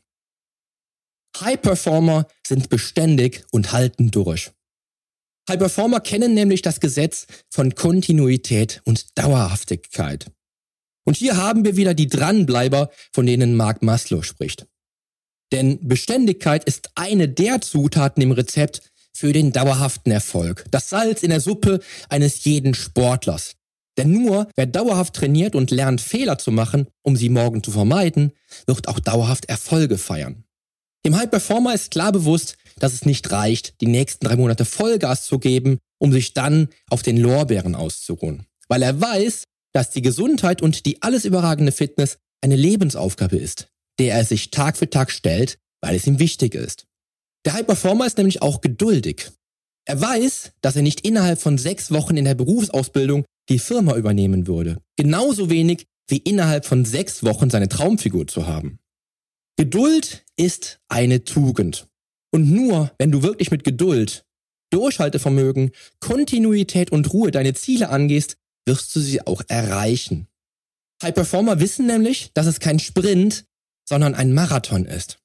High 1.39 1.61
Performer 1.61 2.27
sind 2.47 2.69
beständig 2.69 3.43
und 3.51 3.73
halten 3.73 4.09
durch. 4.09 4.51
High 5.47 5.59
Performer 5.59 5.99
kennen 5.99 6.33
nämlich 6.33 6.61
das 6.61 6.79
Gesetz 6.79 7.27
von 7.49 7.75
Kontinuität 7.75 8.81
und 8.85 9.17
Dauerhaftigkeit. 9.17 10.25
Und 11.05 11.17
hier 11.17 11.37
haben 11.37 11.63
wir 11.63 11.77
wieder 11.77 11.93
die 11.93 12.07
Dranbleiber, 12.07 12.89
von 13.13 13.27
denen 13.27 13.55
Mark 13.55 13.83
Maslow 13.83 14.23
spricht. 14.23 14.65
Denn 15.51 15.87
Beständigkeit 15.87 16.63
ist 16.63 16.89
eine 16.95 17.29
der 17.29 17.61
Zutaten 17.61 18.23
im 18.23 18.31
Rezept 18.31 18.91
für 19.13 19.31
den 19.31 19.51
dauerhaften 19.51 20.11
Erfolg. 20.11 20.65
Das 20.71 20.89
Salz 20.89 21.21
in 21.21 21.29
der 21.29 21.39
Suppe 21.39 21.79
eines 22.09 22.43
jeden 22.43 22.73
Sportlers. 22.73 23.55
Denn 23.97 24.11
nur 24.11 24.49
wer 24.55 24.65
dauerhaft 24.65 25.13
trainiert 25.13 25.55
und 25.55 25.71
lernt 25.71 26.01
Fehler 26.01 26.37
zu 26.37 26.51
machen, 26.51 26.87
um 27.03 27.15
sie 27.15 27.29
morgen 27.29 27.63
zu 27.63 27.71
vermeiden, 27.71 28.33
wird 28.65 28.87
auch 28.87 28.99
dauerhaft 28.99 29.45
Erfolge 29.45 29.97
feiern. 29.97 30.43
Dem 31.05 31.15
High 31.15 31.29
Performer 31.29 31.73
ist 31.75 31.91
klar 31.91 32.11
bewusst, 32.11 32.57
dass 32.79 32.93
es 32.93 33.05
nicht 33.05 33.31
reicht, 33.31 33.79
die 33.81 33.87
nächsten 33.87 34.25
drei 34.25 34.35
Monate 34.35 34.65
Vollgas 34.65 35.25
zu 35.25 35.39
geben, 35.39 35.79
um 35.99 36.11
sich 36.11 36.33
dann 36.33 36.69
auf 36.89 37.01
den 37.01 37.17
Lorbeeren 37.17 37.75
auszuruhen. 37.75 38.45
Weil 38.67 38.81
er 38.81 38.99
weiß, 38.99 39.43
dass 39.73 39.91
die 39.91 40.01
Gesundheit 40.01 40.61
und 40.61 40.85
die 40.85 41.01
alles 41.01 41.25
überragende 41.25 41.71
Fitness 41.71 42.17
eine 42.41 42.55
Lebensaufgabe 42.55 43.37
ist, 43.37 43.69
der 43.99 44.13
er 44.13 44.25
sich 44.25 44.51
Tag 44.51 44.77
für 44.77 44.89
Tag 44.89 45.11
stellt, 45.11 45.57
weil 45.81 45.95
es 45.95 46.07
ihm 46.07 46.19
wichtig 46.19 46.55
ist. 46.55 46.85
Der 47.45 47.53
High 47.53 47.65
Performer 47.65 48.05
ist 48.05 48.17
nämlich 48.17 48.41
auch 48.41 48.61
geduldig. 48.61 49.29
Er 49.87 50.01
weiß, 50.01 50.53
dass 50.61 50.75
er 50.75 50.81
nicht 50.81 51.01
innerhalb 51.01 51.39
von 51.39 51.57
sechs 51.57 51.91
Wochen 51.91 52.17
in 52.17 52.25
der 52.25 52.35
Berufsausbildung 52.35 53.23
die 53.49 53.59
Firma 53.59 53.95
übernehmen 53.95 54.47
würde. 54.47 54.81
Genauso 54.97 55.49
wenig 55.49 55.85
wie 56.07 56.17
innerhalb 56.17 56.65
von 56.65 56.85
sechs 56.85 57.23
Wochen 57.23 57.49
seine 57.49 57.69
Traumfigur 57.69 58.27
zu 58.27 58.47
haben. 58.47 58.79
Geduld 59.57 60.25
ist 60.35 60.79
eine 60.89 61.23
Tugend. 61.23 61.87
Und 62.35 62.51
nur 62.51 62.91
wenn 62.97 63.13
du 63.13 63.23
wirklich 63.23 63.49
mit 63.49 63.63
Geduld, 63.63 64.25
Durchhaltevermögen, 64.69 65.71
Kontinuität 66.01 66.91
und 66.91 67.13
Ruhe 67.13 67.31
deine 67.31 67.53
Ziele 67.53 67.87
angehst, 67.87 68.35
wirst 68.65 68.93
du 68.93 68.99
sie 68.99 69.25
auch 69.25 69.41
erreichen. 69.47 70.27
High 71.01 71.13
Performer 71.13 71.61
wissen 71.61 71.85
nämlich, 71.85 72.31
dass 72.33 72.45
es 72.45 72.59
kein 72.59 72.79
Sprint, 72.79 73.45
sondern 73.87 74.15
ein 74.15 74.33
Marathon 74.33 74.83
ist. 74.83 75.17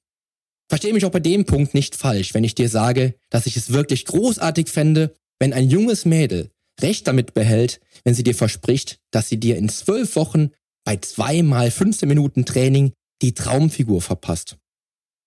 Verstehe 0.69 0.93
mich 0.93 1.03
auch 1.03 1.11
bei 1.11 1.19
dem 1.19 1.43
Punkt 1.43 1.73
nicht 1.73 1.97
falsch, 1.97 2.33
wenn 2.33 2.45
ich 2.45 2.55
dir 2.55 2.69
sage, 2.69 3.15
dass 3.29 3.45
ich 3.45 3.57
es 3.57 3.73
wirklich 3.73 4.05
großartig 4.05 4.69
fände, 4.69 5.13
wenn 5.37 5.51
ein 5.51 5.69
junges 5.69 6.05
Mädel 6.05 6.49
recht 6.79 7.07
damit 7.07 7.33
behält, 7.33 7.81
wenn 8.05 8.13
sie 8.13 8.23
dir 8.23 8.35
verspricht, 8.35 8.99
dass 9.11 9.27
sie 9.27 9.37
dir 9.37 9.57
in 9.57 9.67
zwölf 9.67 10.15
Wochen 10.15 10.51
bei 10.85 10.95
zweimal 10.95 11.71
15 11.71 12.07
Minuten 12.07 12.45
Training 12.45 12.93
die 13.21 13.33
Traumfigur 13.33 14.01
verpasst. 14.01 14.60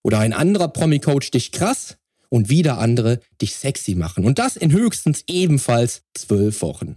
Oder 0.05 0.19
ein 0.19 0.33
anderer 0.33 0.69
Promi-Coach 0.69 1.31
dich 1.31 1.51
krass 1.51 1.97
und 2.29 2.49
wieder 2.49 2.79
andere 2.79 3.21
dich 3.41 3.55
sexy 3.55 3.95
machen. 3.95 4.25
Und 4.25 4.39
das 4.39 4.57
in 4.57 4.73
höchstens 4.73 5.25
ebenfalls 5.27 6.03
zwölf 6.15 6.63
Wochen. 6.63 6.97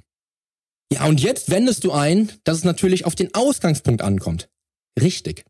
Ja, 0.92 1.06
und 1.06 1.22
jetzt 1.22 1.50
wendest 1.50 1.84
du 1.84 1.92
ein, 1.92 2.32
dass 2.44 2.58
es 2.58 2.64
natürlich 2.64 3.06
auf 3.06 3.16
den 3.16 3.34
Ausgangspunkt 3.34 4.02
ankommt. 4.02 4.50
Richtig. 5.00 5.46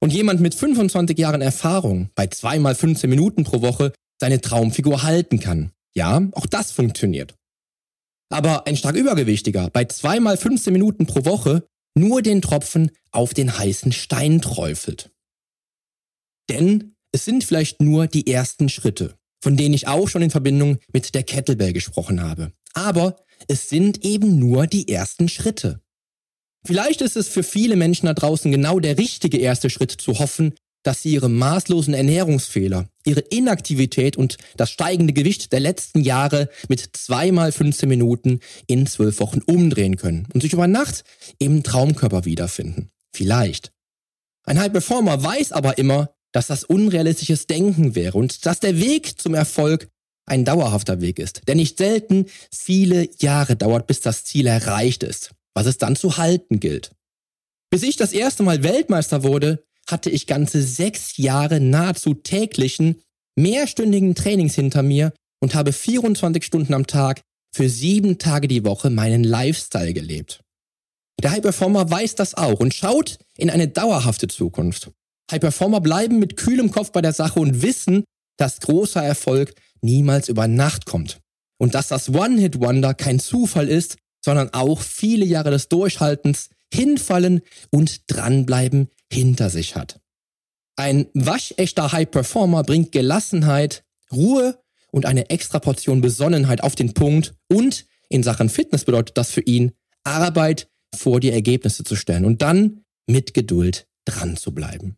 Und 0.00 0.12
jemand 0.12 0.40
mit 0.40 0.54
25 0.54 1.18
Jahren 1.18 1.42
Erfahrung 1.42 2.10
bei 2.14 2.26
zweimal 2.28 2.74
15 2.74 3.08
Minuten 3.08 3.44
pro 3.44 3.62
Woche 3.62 3.92
seine 4.20 4.40
Traumfigur 4.40 5.02
halten 5.02 5.40
kann. 5.40 5.72
Ja, 5.94 6.28
auch 6.32 6.46
das 6.46 6.72
funktioniert. 6.72 7.34
Aber 8.30 8.66
ein 8.66 8.76
stark 8.76 8.96
Übergewichtiger 8.96 9.70
bei 9.70 9.84
zweimal 9.84 10.36
15 10.36 10.72
Minuten 10.72 11.06
pro 11.06 11.24
Woche 11.24 11.66
nur 11.94 12.22
den 12.22 12.42
Tropfen 12.42 12.90
auf 13.10 13.34
den 13.34 13.56
heißen 13.56 13.92
Stein 13.92 14.40
träufelt. 14.40 15.10
Denn 16.48 16.95
es 17.16 17.24
sind 17.24 17.44
vielleicht 17.44 17.80
nur 17.80 18.08
die 18.08 18.26
ersten 18.26 18.68
Schritte, 18.68 19.14
von 19.40 19.56
denen 19.56 19.72
ich 19.72 19.88
auch 19.88 20.06
schon 20.06 20.20
in 20.20 20.28
Verbindung 20.30 20.76
mit 20.92 21.14
der 21.14 21.22
Kettlebell 21.22 21.72
gesprochen 21.72 22.22
habe. 22.22 22.52
Aber 22.74 23.16
es 23.48 23.70
sind 23.70 24.04
eben 24.04 24.38
nur 24.38 24.66
die 24.66 24.90
ersten 24.90 25.30
Schritte. 25.30 25.80
Vielleicht 26.66 27.00
ist 27.00 27.16
es 27.16 27.28
für 27.28 27.42
viele 27.42 27.74
Menschen 27.74 28.04
da 28.04 28.12
draußen 28.12 28.52
genau 28.52 28.80
der 28.80 28.98
richtige 28.98 29.38
erste 29.38 29.70
Schritt 29.70 29.92
zu 29.92 30.18
hoffen, 30.18 30.52
dass 30.82 31.00
sie 31.00 31.14
ihre 31.14 31.30
maßlosen 31.30 31.94
Ernährungsfehler, 31.94 32.90
ihre 33.06 33.20
Inaktivität 33.20 34.18
und 34.18 34.36
das 34.58 34.70
steigende 34.70 35.14
Gewicht 35.14 35.54
der 35.54 35.60
letzten 35.60 36.02
Jahre 36.02 36.50
mit 36.68 36.90
zweimal 36.98 37.50
15 37.50 37.88
Minuten 37.88 38.40
in 38.66 38.86
zwölf 38.86 39.20
Wochen 39.20 39.40
umdrehen 39.46 39.96
können 39.96 40.28
und 40.34 40.42
sich 40.42 40.52
über 40.52 40.66
Nacht 40.66 41.02
im 41.38 41.62
Traumkörper 41.62 42.26
wiederfinden. 42.26 42.90
Vielleicht. 43.14 43.72
Ein 44.44 44.60
High 44.60 44.72
Performer 44.72 45.22
weiß 45.22 45.52
aber 45.52 45.78
immer, 45.78 46.10
dass 46.32 46.46
das 46.46 46.64
unrealistisches 46.64 47.46
Denken 47.46 47.94
wäre 47.94 48.18
und 48.18 48.46
dass 48.46 48.60
der 48.60 48.78
Weg 48.78 49.20
zum 49.20 49.34
Erfolg 49.34 49.88
ein 50.26 50.44
dauerhafter 50.44 51.00
Weg 51.00 51.18
ist, 51.18 51.42
der 51.46 51.54
nicht 51.54 51.78
selten 51.78 52.26
viele 52.52 53.08
Jahre 53.18 53.56
dauert, 53.56 53.86
bis 53.86 54.00
das 54.00 54.24
Ziel 54.24 54.46
erreicht 54.46 55.02
ist, 55.02 55.30
was 55.54 55.66
es 55.66 55.78
dann 55.78 55.96
zu 55.96 56.16
halten 56.16 56.60
gilt. 56.60 56.90
Bis 57.70 57.82
ich 57.82 57.96
das 57.96 58.12
erste 58.12 58.42
Mal 58.42 58.62
Weltmeister 58.62 59.22
wurde, 59.22 59.64
hatte 59.88 60.10
ich 60.10 60.26
ganze 60.26 60.62
sechs 60.62 61.16
Jahre 61.16 61.60
nahezu 61.60 62.14
täglichen, 62.14 63.02
mehrstündigen 63.36 64.14
Trainings 64.14 64.54
hinter 64.54 64.82
mir 64.82 65.12
und 65.40 65.54
habe 65.54 65.72
24 65.72 66.44
Stunden 66.44 66.74
am 66.74 66.86
Tag 66.86 67.22
für 67.54 67.68
sieben 67.68 68.18
Tage 68.18 68.48
die 68.48 68.64
Woche 68.64 68.90
meinen 68.90 69.24
Lifestyle 69.24 69.94
gelebt. 69.94 70.40
Der 71.22 71.30
High 71.30 71.42
Performer 71.42 71.88
weiß 71.88 72.14
das 72.14 72.34
auch 72.34 72.60
und 72.60 72.74
schaut 72.74 73.18
in 73.38 73.48
eine 73.48 73.68
dauerhafte 73.68 74.28
Zukunft. 74.28 74.90
High 75.30 75.40
Performer 75.40 75.80
bleiben 75.80 76.18
mit 76.18 76.36
kühlem 76.36 76.70
Kopf 76.70 76.92
bei 76.92 77.02
der 77.02 77.12
Sache 77.12 77.40
und 77.40 77.62
wissen, 77.62 78.04
dass 78.36 78.60
großer 78.60 79.02
Erfolg 79.02 79.54
niemals 79.80 80.28
über 80.28 80.46
Nacht 80.46 80.86
kommt. 80.86 81.20
Und 81.58 81.74
dass 81.74 81.88
das 81.88 82.10
One-Hit-Wonder 82.10 82.94
kein 82.94 83.18
Zufall 83.18 83.68
ist, 83.68 83.96
sondern 84.24 84.52
auch 84.52 84.80
viele 84.80 85.24
Jahre 85.24 85.50
des 85.50 85.68
Durchhaltens, 85.68 86.50
Hinfallen 86.72 87.42
und 87.70 88.10
Dranbleiben 88.12 88.88
hinter 89.10 89.50
sich 89.50 89.76
hat. 89.76 90.00
Ein 90.76 91.06
waschechter 91.14 91.92
High 91.92 92.10
Performer 92.10 92.62
bringt 92.62 92.92
Gelassenheit, 92.92 93.84
Ruhe 94.12 94.58
und 94.90 95.06
eine 95.06 95.30
extra 95.30 95.58
Portion 95.58 96.00
Besonnenheit 96.00 96.62
auf 96.62 96.74
den 96.74 96.92
Punkt 96.92 97.34
und 97.48 97.86
in 98.08 98.22
Sachen 98.22 98.48
Fitness 98.48 98.84
bedeutet 98.84 99.16
das 99.16 99.30
für 99.30 99.40
ihn 99.40 99.72
Arbeit 100.04 100.68
vor 100.94 101.20
die 101.20 101.30
Ergebnisse 101.30 101.82
zu 101.84 101.96
stellen 101.96 102.24
und 102.24 102.42
dann 102.42 102.84
mit 103.06 103.34
Geduld 103.34 103.86
dran 104.04 104.36
zu 104.36 104.52
bleiben. 104.52 104.96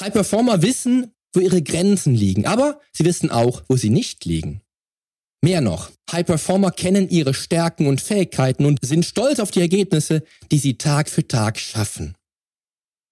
High 0.00 0.12
Performer 0.12 0.62
wissen, 0.62 1.12
wo 1.32 1.40
ihre 1.40 1.62
Grenzen 1.62 2.14
liegen, 2.14 2.46
aber 2.46 2.80
sie 2.92 3.04
wissen 3.04 3.30
auch, 3.30 3.62
wo 3.68 3.76
sie 3.76 3.90
nicht 3.90 4.24
liegen. 4.24 4.60
Mehr 5.42 5.60
noch, 5.60 5.90
High 6.10 6.26
Performer 6.26 6.70
kennen 6.70 7.08
ihre 7.08 7.34
Stärken 7.34 7.86
und 7.86 8.00
Fähigkeiten 8.00 8.66
und 8.66 8.80
sind 8.82 9.04
stolz 9.04 9.38
auf 9.38 9.50
die 9.50 9.60
Ergebnisse, 9.60 10.22
die 10.50 10.58
sie 10.58 10.78
Tag 10.78 11.08
für 11.08 11.26
Tag 11.26 11.58
schaffen. 11.58 12.14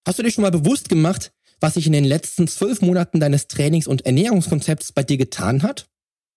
Hast 0.07 0.19
du 0.19 0.23
dir 0.23 0.31
schon 0.31 0.43
mal 0.43 0.50
bewusst 0.50 0.88
gemacht, 0.88 1.33
was 1.61 1.75
sich 1.75 1.87
in 1.87 1.93
den 1.93 2.05
letzten 2.05 2.49
zwölf 2.49 2.83
Monaten 2.83 3.21
deines 3.21 3.47
Trainings- 3.49 3.87
und 3.87 4.05
Ernährungskonzepts 4.05 4.93
bei 4.93 5.03
dir 5.03 5.17
getan 5.17 5.62
hat? 5.62 5.87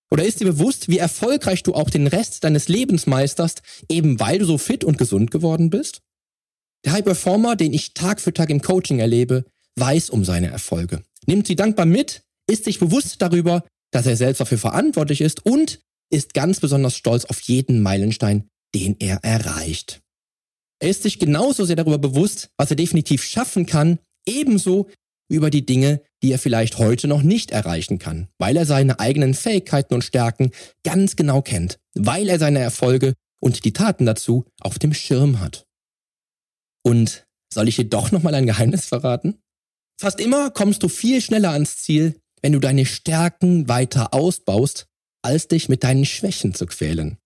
Oder 0.09 0.23
ist 0.23 0.39
dir 0.39 0.45
bewusst, 0.45 0.87
wie 0.87 0.99
erfolgreich 0.99 1.63
du 1.63 1.73
auch 1.73 1.89
den 1.89 2.07
Rest 2.07 2.45
deines 2.45 2.69
Lebens 2.69 3.07
meisterst, 3.07 3.61
eben 3.89 4.19
weil 4.19 4.39
du 4.39 4.45
so 4.45 4.57
fit 4.57 4.83
und 4.85 4.97
gesund 4.97 5.31
geworden 5.31 5.69
bist? 5.69 6.01
Der 6.85 6.93
High 6.93 7.03
Performer, 7.03 7.55
den 7.55 7.73
ich 7.73 7.93
Tag 7.93 8.21
für 8.21 8.33
Tag 8.33 8.49
im 8.49 8.61
Coaching 8.61 8.99
erlebe, 8.99 9.45
weiß 9.79 10.09
um 10.09 10.23
seine 10.23 10.47
Erfolge, 10.47 11.03
nimmt 11.25 11.47
sie 11.47 11.55
dankbar 11.55 11.85
mit, 11.85 12.23
ist 12.49 12.65
sich 12.65 12.79
bewusst 12.79 13.21
darüber, 13.21 13.63
dass 13.91 14.05
er 14.05 14.17
selbst 14.17 14.39
dafür 14.39 14.57
verantwortlich 14.57 15.21
ist 15.21 15.45
und 15.45 15.79
ist 16.09 16.33
ganz 16.33 16.59
besonders 16.59 16.95
stolz 16.95 17.25
auf 17.25 17.39
jeden 17.41 17.81
Meilenstein, 17.81 18.47
den 18.73 18.95
er 18.99 19.23
erreicht. 19.23 20.01
Er 20.79 20.89
ist 20.89 21.03
sich 21.03 21.19
genauso 21.19 21.65
sehr 21.65 21.75
darüber 21.75 21.97
bewusst, 21.97 22.49
was 22.57 22.69
er 22.69 22.75
definitiv 22.75 23.23
schaffen 23.23 23.65
kann, 23.65 23.99
ebenso 24.27 24.89
über 25.29 25.49
die 25.49 25.65
Dinge, 25.65 26.01
die 26.23 26.31
er 26.31 26.39
vielleicht 26.39 26.77
heute 26.77 27.07
noch 27.07 27.21
nicht 27.21 27.51
erreichen 27.51 27.99
kann, 27.99 28.27
weil 28.37 28.55
er 28.57 28.65
seine 28.65 28.99
eigenen 28.99 29.33
Fähigkeiten 29.33 29.93
und 29.93 30.03
Stärken 30.03 30.51
ganz 30.83 31.15
genau 31.15 31.41
kennt, 31.41 31.79
weil 31.95 32.29
er 32.29 32.39
seine 32.39 32.59
Erfolge 32.59 33.13
und 33.39 33.65
die 33.65 33.73
Taten 33.73 34.05
dazu 34.05 34.45
auf 34.61 34.79
dem 34.79 34.93
Schirm 34.93 35.39
hat. 35.39 35.65
Und 36.83 37.25
soll 37.53 37.67
ich 37.67 37.75
dir 37.75 37.85
doch 37.85 38.11
nochmal 38.11 38.35
ein 38.35 38.45
Geheimnis 38.45 38.85
verraten? 38.85 39.39
Fast 39.99 40.19
immer 40.19 40.51
kommst 40.51 40.83
du 40.83 40.89
viel 40.89 41.21
schneller 41.21 41.51
ans 41.51 41.77
Ziel, 41.77 42.19
wenn 42.41 42.53
du 42.53 42.59
deine 42.59 42.85
Stärken 42.85 43.67
weiter 43.67 44.13
ausbaust, 44.13 44.87
als 45.23 45.47
dich 45.47 45.69
mit 45.69 45.83
deinen 45.83 46.05
Schwächen 46.05 46.53
zu 46.53 46.67
quälen. 46.67 47.17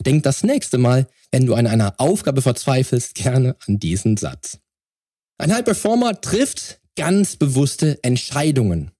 Denk 0.00 0.22
das 0.22 0.44
nächste 0.44 0.78
Mal, 0.78 1.08
wenn 1.32 1.46
du 1.46 1.54
an 1.54 1.66
einer 1.66 1.94
Aufgabe 1.98 2.42
verzweifelst, 2.42 3.14
gerne 3.14 3.56
an 3.66 3.78
diesen 3.78 4.16
Satz. 4.16 4.58
Ein 5.36 5.52
High 5.52 5.64
Performer 5.64 6.20
trifft 6.20 6.80
ganz 6.96 7.36
bewusste 7.36 7.98
Entscheidungen. 8.02 8.92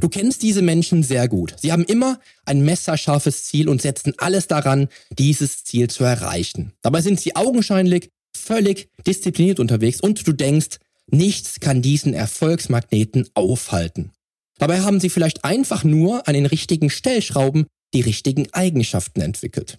Du 0.00 0.08
kennst 0.08 0.42
diese 0.42 0.62
Menschen 0.62 1.02
sehr 1.02 1.28
gut. 1.28 1.54
Sie 1.58 1.70
haben 1.70 1.84
immer 1.84 2.18
ein 2.46 2.64
messerscharfes 2.64 3.44
Ziel 3.44 3.68
und 3.68 3.82
setzen 3.82 4.14
alles 4.16 4.46
daran, 4.46 4.88
dieses 5.18 5.64
Ziel 5.64 5.90
zu 5.90 6.02
erreichen. 6.02 6.72
Dabei 6.80 7.02
sind 7.02 7.20
sie 7.20 7.36
augenscheinlich 7.36 8.10
völlig 8.34 8.88
diszipliniert 9.06 9.60
unterwegs 9.60 10.00
und 10.00 10.26
du 10.26 10.32
denkst, 10.32 10.78
nichts 11.10 11.60
kann 11.60 11.82
diesen 11.82 12.14
Erfolgsmagneten 12.14 13.28
aufhalten. 13.34 14.12
Dabei 14.58 14.80
haben 14.80 15.00
sie 15.00 15.10
vielleicht 15.10 15.44
einfach 15.44 15.84
nur 15.84 16.28
an 16.28 16.34
den 16.34 16.46
richtigen 16.46 16.90
Stellschrauben 16.90 17.66
die 17.94 18.00
richtigen 18.00 18.52
Eigenschaften 18.52 19.20
entwickelt. 19.20 19.78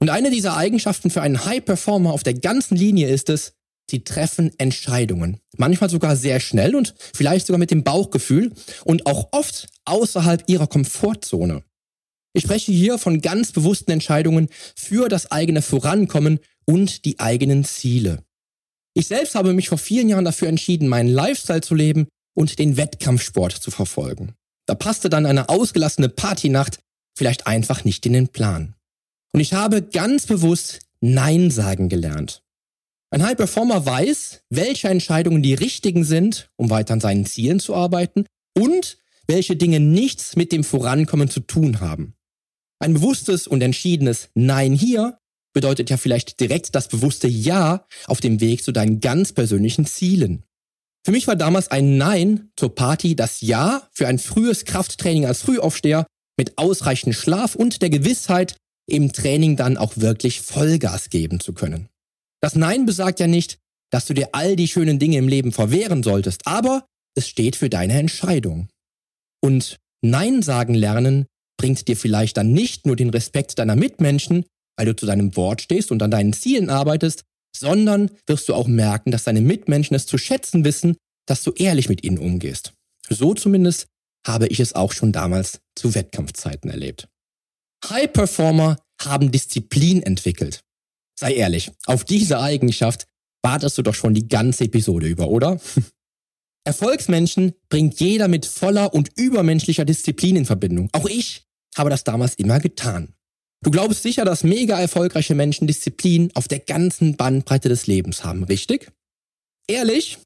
Und 0.00 0.10
eine 0.10 0.30
dieser 0.30 0.56
Eigenschaften 0.56 1.10
für 1.10 1.22
einen 1.22 1.44
High 1.44 1.64
Performer 1.64 2.12
auf 2.12 2.22
der 2.22 2.34
ganzen 2.34 2.76
Linie 2.76 3.08
ist 3.08 3.30
es, 3.30 3.54
sie 3.88 4.04
treffen 4.04 4.52
Entscheidungen. 4.58 5.38
Manchmal 5.56 5.90
sogar 5.90 6.16
sehr 6.16 6.40
schnell 6.40 6.74
und 6.74 6.94
vielleicht 7.14 7.46
sogar 7.46 7.58
mit 7.58 7.70
dem 7.70 7.84
Bauchgefühl 7.84 8.52
und 8.84 9.06
auch 9.06 9.28
oft 9.32 9.68
außerhalb 9.84 10.44
ihrer 10.46 10.66
Komfortzone. 10.66 11.62
Ich 12.32 12.42
spreche 12.42 12.72
hier 12.72 12.98
von 12.98 13.20
ganz 13.20 13.52
bewussten 13.52 13.92
Entscheidungen 13.92 14.48
für 14.74 15.08
das 15.08 15.30
eigene 15.30 15.62
Vorankommen 15.62 16.40
und 16.66 17.04
die 17.04 17.20
eigenen 17.20 17.64
Ziele. 17.64 18.24
Ich 18.94 19.08
selbst 19.08 19.34
habe 19.34 19.52
mich 19.52 19.68
vor 19.68 19.78
vielen 19.78 20.08
Jahren 20.08 20.24
dafür 20.24 20.48
entschieden, 20.48 20.88
meinen 20.88 21.08
Lifestyle 21.08 21.60
zu 21.60 21.74
leben 21.74 22.06
und 22.34 22.58
den 22.58 22.76
Wettkampfsport 22.76 23.52
zu 23.52 23.70
verfolgen. 23.70 24.34
Da 24.66 24.74
passte 24.74 25.10
dann 25.10 25.26
eine 25.26 25.48
ausgelassene 25.48 26.08
Partynacht 26.08 26.78
vielleicht 27.16 27.46
einfach 27.46 27.84
nicht 27.84 28.06
in 28.06 28.12
den 28.12 28.28
Plan. 28.28 28.74
Und 29.32 29.40
ich 29.40 29.52
habe 29.52 29.82
ganz 29.82 30.26
bewusst 30.26 30.80
Nein 31.00 31.50
sagen 31.50 31.88
gelernt. 31.88 32.42
Ein 33.10 33.22
High 33.22 33.36
Performer 33.36 33.84
weiß, 33.84 34.42
welche 34.50 34.88
Entscheidungen 34.88 35.42
die 35.42 35.54
richtigen 35.54 36.04
sind, 36.04 36.50
um 36.56 36.70
weiter 36.70 36.94
an 36.94 37.00
seinen 37.00 37.26
Zielen 37.26 37.60
zu 37.60 37.74
arbeiten 37.74 38.26
und 38.56 38.98
welche 39.26 39.56
Dinge 39.56 39.80
nichts 39.80 40.36
mit 40.36 40.50
dem 40.50 40.64
Vorankommen 40.64 41.28
zu 41.28 41.40
tun 41.40 41.80
haben. 41.80 42.14
Ein 42.80 42.94
bewusstes 42.94 43.46
und 43.46 43.62
entschiedenes 43.62 44.30
Nein 44.34 44.72
hier 44.72 45.18
bedeutet 45.54 45.88
ja 45.88 45.96
vielleicht 45.96 46.40
direkt 46.40 46.74
das 46.74 46.88
bewusste 46.88 47.28
Ja 47.28 47.86
auf 48.06 48.20
dem 48.20 48.40
Weg 48.40 48.62
zu 48.62 48.72
deinen 48.72 49.00
ganz 49.00 49.32
persönlichen 49.32 49.86
Zielen. 49.86 50.42
Für 51.04 51.12
mich 51.12 51.26
war 51.26 51.36
damals 51.36 51.70
ein 51.70 51.96
Nein 51.96 52.50
zur 52.56 52.74
Party 52.74 53.16
das 53.16 53.40
Ja 53.40 53.88
für 53.92 54.08
ein 54.08 54.18
frühes 54.18 54.64
Krafttraining 54.64 55.26
als 55.26 55.42
Frühaufsteher 55.42 56.06
mit 56.36 56.58
ausreichend 56.58 57.14
Schlaf 57.14 57.54
und 57.54 57.80
der 57.80 57.90
Gewissheit, 57.90 58.56
im 58.86 59.12
Training 59.12 59.56
dann 59.56 59.78
auch 59.78 59.96
wirklich 59.96 60.42
Vollgas 60.42 61.08
geben 61.08 61.40
zu 61.40 61.54
können. 61.54 61.88
Das 62.42 62.54
Nein 62.54 62.84
besagt 62.84 63.18
ja 63.18 63.26
nicht, 63.26 63.58
dass 63.90 64.06
du 64.06 64.12
dir 64.12 64.30
all 64.32 64.56
die 64.56 64.68
schönen 64.68 64.98
Dinge 64.98 65.16
im 65.16 65.28
Leben 65.28 65.52
verwehren 65.52 66.02
solltest, 66.02 66.46
aber 66.46 66.84
es 67.16 67.28
steht 67.28 67.56
für 67.56 67.70
deine 67.70 67.98
Entscheidung. 67.98 68.68
Und 69.40 69.78
Nein 70.02 70.42
sagen 70.42 70.74
lernen 70.74 71.26
bringt 71.56 71.86
dir 71.88 71.96
vielleicht 71.96 72.36
dann 72.36 72.52
nicht 72.52 72.86
nur 72.86 72.96
den 72.96 73.10
Respekt 73.10 73.58
deiner 73.58 73.76
Mitmenschen, 73.76 74.44
weil 74.76 74.86
du 74.86 74.96
zu 74.96 75.06
deinem 75.06 75.36
Wort 75.36 75.62
stehst 75.62 75.90
und 75.90 76.02
an 76.02 76.10
deinen 76.10 76.32
Zielen 76.32 76.70
arbeitest, 76.70 77.24
sondern 77.56 78.10
wirst 78.26 78.48
du 78.48 78.54
auch 78.54 78.66
merken, 78.66 79.10
dass 79.10 79.24
deine 79.24 79.40
Mitmenschen 79.40 79.94
es 79.94 80.06
zu 80.06 80.18
schätzen 80.18 80.64
wissen, 80.64 80.96
dass 81.26 81.42
du 81.42 81.52
ehrlich 81.52 81.88
mit 81.88 82.04
ihnen 82.04 82.18
umgehst. 82.18 82.72
So 83.08 83.34
zumindest 83.34 83.86
habe 84.26 84.46
ich 84.48 84.60
es 84.60 84.74
auch 84.74 84.92
schon 84.92 85.12
damals 85.12 85.60
zu 85.74 85.94
Wettkampfzeiten 85.94 86.70
erlebt. 86.70 87.08
High 87.88 88.12
Performer 88.12 88.78
haben 89.00 89.30
Disziplin 89.30 90.02
entwickelt. 90.02 90.60
Sei 91.18 91.34
ehrlich, 91.34 91.70
auf 91.86 92.04
diese 92.04 92.40
Eigenschaft 92.40 93.06
wartest 93.42 93.78
du 93.78 93.82
doch 93.82 93.94
schon 93.94 94.14
die 94.14 94.28
ganze 94.28 94.64
Episode 94.64 95.06
über, 95.06 95.28
oder? 95.28 95.60
Erfolgsmenschen 96.64 97.52
bringt 97.68 98.00
jeder 98.00 98.26
mit 98.26 98.46
voller 98.46 98.94
und 98.94 99.10
übermenschlicher 99.16 99.84
Disziplin 99.84 100.36
in 100.36 100.46
Verbindung. 100.46 100.88
Auch 100.92 101.06
ich 101.06 101.44
habe 101.76 101.90
das 101.90 102.04
damals 102.04 102.34
immer 102.36 102.58
getan. 102.58 103.14
Du 103.64 103.70
glaubst 103.70 104.02
sicher, 104.02 104.26
dass 104.26 104.44
mega 104.44 104.78
erfolgreiche 104.78 105.34
Menschen 105.34 105.66
Disziplin 105.66 106.30
auf 106.34 106.48
der 106.48 106.58
ganzen 106.58 107.16
Bandbreite 107.16 107.70
des 107.70 107.86
Lebens 107.86 108.22
haben, 108.22 108.44
richtig? 108.44 108.92
Ehrlich? 109.66 110.18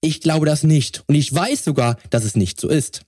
Ich 0.00 0.22
glaube 0.22 0.46
das 0.46 0.62
nicht 0.62 1.04
und 1.06 1.14
ich 1.14 1.32
weiß 1.32 1.64
sogar, 1.64 1.98
dass 2.08 2.24
es 2.24 2.34
nicht 2.34 2.58
so 2.58 2.68
ist. 2.68 3.02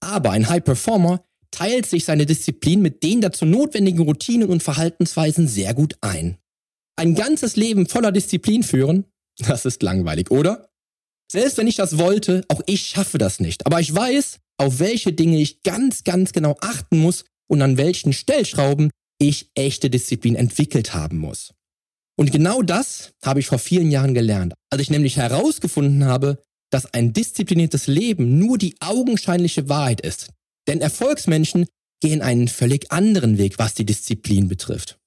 Aber 0.00 0.30
ein 0.30 0.48
High 0.48 0.62
Performer 0.62 1.24
teilt 1.50 1.86
sich 1.86 2.04
seine 2.04 2.24
Disziplin 2.24 2.80
mit 2.80 3.02
den 3.02 3.20
dazu 3.20 3.46
notwendigen 3.46 4.04
Routinen 4.04 4.48
und 4.48 4.62
Verhaltensweisen 4.62 5.48
sehr 5.48 5.74
gut 5.74 5.96
ein. 6.02 6.38
Ein 6.94 7.16
ganzes 7.16 7.56
Leben 7.56 7.88
voller 7.88 8.12
Disziplin 8.12 8.62
führen, 8.62 9.06
das 9.38 9.64
ist 9.64 9.82
langweilig, 9.82 10.30
oder? 10.30 10.68
Selbst 11.32 11.58
wenn 11.58 11.66
ich 11.66 11.76
das 11.76 11.98
wollte, 11.98 12.44
auch 12.46 12.60
ich 12.66 12.86
schaffe 12.86 13.18
das 13.18 13.40
nicht. 13.40 13.66
Aber 13.66 13.80
ich 13.80 13.92
weiß, 13.92 14.38
auf 14.58 14.78
welche 14.78 15.12
Dinge 15.12 15.40
ich 15.40 15.64
ganz, 15.64 16.04
ganz 16.04 16.32
genau 16.32 16.56
achten 16.60 16.98
muss 16.98 17.24
und 17.48 17.60
an 17.62 17.76
welchen 17.76 18.12
Stellschrauben 18.12 18.90
ich 19.18 19.50
echte 19.54 19.90
Disziplin 19.90 20.34
entwickelt 20.34 20.94
haben 20.94 21.18
muss. 21.18 21.52
Und 22.18 22.32
genau 22.32 22.62
das 22.62 23.12
habe 23.22 23.40
ich 23.40 23.46
vor 23.46 23.58
vielen 23.58 23.90
Jahren 23.90 24.14
gelernt, 24.14 24.54
als 24.70 24.82
ich 24.82 24.90
nämlich 24.90 25.16
herausgefunden 25.16 26.04
habe, 26.04 26.42
dass 26.70 26.92
ein 26.92 27.12
diszipliniertes 27.12 27.86
Leben 27.86 28.38
nur 28.38 28.58
die 28.58 28.76
augenscheinliche 28.80 29.68
Wahrheit 29.68 30.00
ist. 30.00 30.30
Denn 30.66 30.80
Erfolgsmenschen 30.80 31.66
gehen 32.00 32.22
einen 32.22 32.48
völlig 32.48 32.90
anderen 32.90 33.38
Weg, 33.38 33.58
was 33.58 33.74
die 33.74 33.86
Disziplin 33.86 34.48
betrifft. 34.48 34.98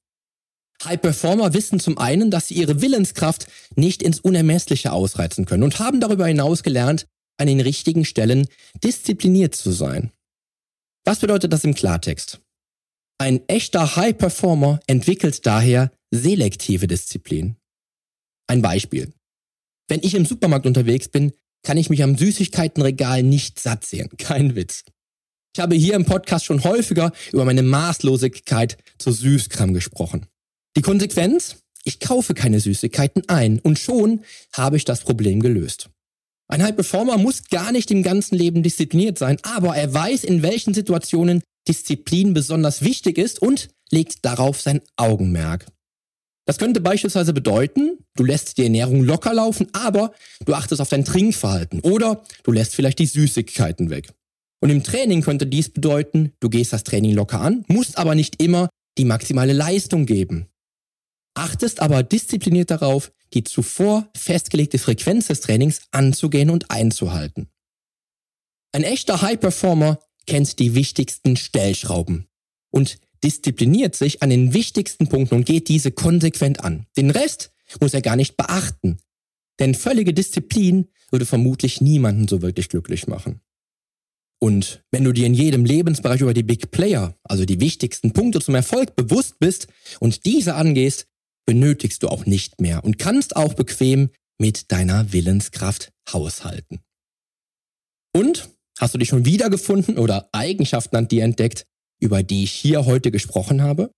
High 0.84 1.02
Performer 1.02 1.54
wissen 1.54 1.80
zum 1.80 1.98
einen, 1.98 2.32
dass 2.32 2.48
sie 2.48 2.54
ihre 2.54 2.82
Willenskraft 2.82 3.48
nicht 3.76 4.02
ins 4.02 4.20
Unermessliche 4.20 4.94
ausreizen 4.94 5.46
können 5.46 5.64
und 5.64 5.80
haben 5.80 6.00
darüber 6.00 6.26
hinaus 6.28 6.64
gelernt, 6.64 7.06
an 7.38 7.48
den 7.48 7.60
richtigen 7.60 8.06
Stellen 8.06 8.48
diszipliniert 8.84 9.56
zu 9.56 9.72
sein. 9.72 10.12
Was 11.06 11.20
bedeutet 11.20 11.52
das 11.52 11.64
im 11.64 11.74
Klartext? 11.74 12.40
Ein 13.22 13.42
echter 13.50 13.98
High 13.98 14.18
Performer 14.18 14.80
entwickelt 14.88 15.46
daher 15.46 15.92
selektive 16.10 16.88
Disziplin. 16.88 17.58
Ein 18.48 18.62
Beispiel. 18.62 19.12
Wenn 19.90 20.00
ich 20.02 20.16
im 20.16 20.26
Supermarkt 20.26 20.66
unterwegs 20.66 21.10
bin, 21.10 21.34
kann 21.62 21.76
ich 21.76 21.90
mich 21.90 22.02
am 22.02 22.18
Süßigkeitenregal 22.18 23.24
nicht 23.24 23.60
satt 23.60 23.84
sehen. 23.84 24.10
Kein 24.18 24.56
Witz. 24.56 24.86
Ich 25.54 25.60
habe 25.60 25.76
hier 25.76 25.96
im 25.96 26.06
Podcast 26.06 26.46
schon 26.46 26.64
häufiger 26.64 27.12
über 27.34 27.44
meine 27.44 27.62
Maßlosigkeit 27.62 28.78
zu 28.98 29.12
Süßkram 29.12 29.74
gesprochen. 29.74 30.26
Die 30.78 30.82
Konsequenz? 30.82 31.58
Ich 31.84 32.00
kaufe 32.00 32.34
keine 32.34 32.62
Süßigkeiten 32.62 33.28
ein 33.28 33.60
und 33.60 33.80
schon 33.80 34.24
habe 34.54 34.78
ich 34.78 34.86
das 34.86 35.02
Problem 35.02 35.42
gelöst. 35.42 35.90
Ein 36.48 36.64
High 36.64 36.76
Performer 36.76 37.18
muss 37.18 37.50
gar 37.50 37.74
nicht 37.74 37.92
im 37.92 38.02
ganzen 38.02 38.38
Leben 38.38 38.64
diszipliniert 38.64 39.18
sein, 39.18 39.40
aber 39.44 39.76
er 39.76 39.94
weiß, 39.94 40.24
in 40.24 40.42
welchen 40.42 40.74
Situationen 40.74 41.44
Disziplin 41.70 42.34
besonders 42.34 42.82
wichtig 42.82 43.18
ist 43.18 43.42
und 43.42 43.70
legt 43.92 44.26
darauf 44.26 44.60
sein 44.60 44.82
Augenmerk. 44.98 45.68
Das 46.46 46.58
könnte 46.58 46.82
beispielsweise 46.82 47.32
bedeuten, 47.32 48.00
du 48.16 48.24
lässt 48.24 48.58
die 48.58 48.64
Ernährung 48.64 49.04
locker 49.04 49.36
laufen, 49.36 49.68
aber 49.72 50.14
du 50.46 50.56
achtest 50.56 50.82
auf 50.82 50.90
dein 50.90 51.06
Trinkverhalten 51.06 51.82
oder 51.82 52.24
du 52.42 52.52
lässt 52.52 52.74
vielleicht 52.74 52.98
die 52.98 53.06
Süßigkeiten 53.06 53.92
weg. 53.92 54.12
Und 54.60 54.72
im 54.72 54.84
Training 54.84 55.22
könnte 55.22 55.46
dies 55.46 55.70
bedeuten, 55.70 56.34
du 56.40 56.50
gehst 56.50 56.74
das 56.74 56.84
Training 56.84 57.14
locker 57.14 57.40
an, 57.40 57.66
musst 57.68 58.00
aber 58.00 58.16
nicht 58.16 58.42
immer 58.42 58.68
die 58.98 59.06
maximale 59.06 59.54
Leistung 59.54 60.08
geben. 60.08 60.48
Achtest 61.36 61.82
aber 61.82 62.02
diszipliniert 62.02 62.72
darauf, 62.72 63.12
die 63.34 63.44
zuvor 63.44 64.10
festgelegte 64.18 64.80
Frequenz 64.80 65.28
des 65.28 65.42
Trainings 65.42 65.84
anzugehen 65.92 66.50
und 66.50 66.72
einzuhalten. 66.72 67.48
Ein 68.72 68.84
echter 68.84 69.22
High-Performer 69.22 70.00
kennt 70.28 70.60
die 70.60 70.76
wichtigsten 70.76 71.36
Stellschrauben 71.36 72.28
und 72.72 72.98
diszipliniert 73.24 73.96
sich 73.96 74.22
an 74.22 74.30
den 74.30 74.54
wichtigsten 74.54 75.08
Punkten 75.08 75.36
und 75.36 75.46
geht 75.46 75.68
diese 75.68 75.92
konsequent 75.92 76.64
an. 76.64 76.86
Den 76.98 77.10
Rest 77.10 77.52
muss 77.80 77.94
er 77.94 78.02
gar 78.02 78.16
nicht 78.16 78.38
beachten, 78.38 78.98
denn 79.60 79.76
völlige 79.76 80.14
Disziplin 80.14 80.88
würde 81.12 81.26
vermutlich 81.26 81.82
niemanden 81.82 82.28
so 82.28 82.42
wirklich 82.42 82.70
glücklich 82.70 83.08
machen. 83.08 83.42
Und 84.42 84.84
wenn 84.92 85.04
du 85.04 85.12
dir 85.12 85.26
in 85.26 85.34
jedem 85.34 85.66
Lebensbereich 85.66 86.22
über 86.22 86.34
die 86.34 86.44
Big 86.44 86.72
Player, 86.72 87.16
also 87.24 87.44
die 87.44 87.60
wichtigsten 87.60 88.14
Punkte 88.14 88.40
zum 88.40 88.56
Erfolg 88.56 88.96
bewusst 88.96 89.38
bist 89.40 89.68
und 90.00 90.26
diese 90.26 90.56
angehst, 90.56 91.08
benötigst 91.46 92.04
du 92.04 92.08
auch 92.08 92.26
nicht 92.26 92.62
mehr 92.62 92.84
und 92.86 92.98
kannst 92.98 93.36
auch 93.36 93.54
bequem 93.54 94.10
mit 94.38 94.72
deiner 94.72 95.12
Willenskraft 95.12 95.92
haushalten. 96.10 96.80
Und 98.14 98.50
hast 98.80 98.94
du 98.94 98.98
dich 98.98 99.10
schon 99.10 99.26
wiedergefunden 99.26 99.98
oder 99.98 100.30
Eigenschaften 100.32 100.96
an 100.96 101.08
dir 101.08 101.24
entdeckt, 101.24 101.66
über 102.00 102.24
die 102.24 102.44
ich 102.44 102.52
hier 102.52 102.86
heute 102.86 103.12
gesprochen 103.12 103.62
habe? 103.62 103.92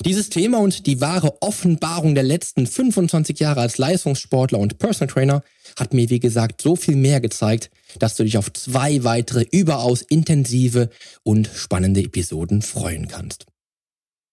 Dieses 0.00 0.30
Thema 0.30 0.58
und 0.58 0.86
die 0.86 1.02
wahre 1.02 1.42
Offenbarung 1.42 2.14
der 2.14 2.24
letzten 2.24 2.66
25 2.66 3.38
Jahre 3.38 3.60
als 3.60 3.76
Leistungssportler 3.76 4.58
und 4.58 4.78
Personal 4.78 5.12
Trainer 5.12 5.42
hat 5.78 5.92
mir, 5.92 6.08
wie 6.08 6.18
gesagt, 6.18 6.62
so 6.62 6.76
viel 6.76 6.96
mehr 6.96 7.20
gezeigt, 7.20 7.70
dass 7.98 8.16
du 8.16 8.24
dich 8.24 8.38
auf 8.38 8.50
zwei 8.54 9.04
weitere 9.04 9.42
überaus 9.50 10.00
intensive 10.00 10.88
und 11.24 11.50
spannende 11.54 12.00
Episoden 12.00 12.62
freuen 12.62 13.06
kannst. 13.06 13.44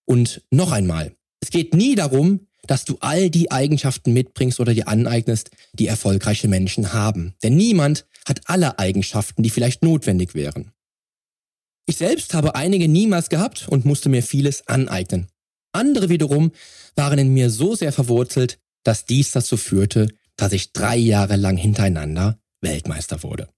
Und 0.06 0.42
noch 0.50 0.72
einmal, 0.72 1.12
es 1.42 1.50
geht 1.50 1.74
nie 1.74 1.96
darum, 1.96 2.48
dass 2.66 2.86
du 2.86 2.98
all 3.02 3.30
die 3.30 3.52
Eigenschaften 3.52 4.14
mitbringst 4.14 4.60
oder 4.60 4.74
dir 4.74 4.88
aneignest, 4.88 5.52
die 5.74 5.88
erfolgreiche 5.88 6.48
Menschen 6.48 6.94
haben. 6.94 7.34
Denn 7.44 7.58
niemand 7.58 8.06
hat 8.28 8.42
alle 8.46 8.80
Eigenschaften, 8.80 9.44
die 9.44 9.50
vielleicht 9.50 9.84
notwendig 9.84 10.36
wären. 10.36 10.72
Ich 11.86 11.98
selbst 11.98 12.34
habe 12.34 12.56
einige 12.56 12.88
niemals 12.88 13.30
gehabt 13.30 13.68
und 13.68 13.86
musste 13.86 14.10
mir 14.10 14.22
vieles 14.22 14.68
aneignen. 14.68 15.28
Andere 15.72 16.10
wiederum 16.10 16.52
waren 16.96 17.20
in 17.20 17.34
mir 17.34 17.50
so 17.50 17.76
sehr 17.76 17.92
verwurzelt, 17.92 18.60
dass 18.84 19.06
dies 19.06 19.32
dazu 19.32 19.58
führte, 19.58 20.08
dass 20.36 20.54
ich 20.54 20.74
drei 20.74 20.98
Jahre 20.98 21.36
lang 21.36 21.58
hintereinander 21.58 22.40
Weltmeister 22.62 23.24
wurde. 23.24 23.50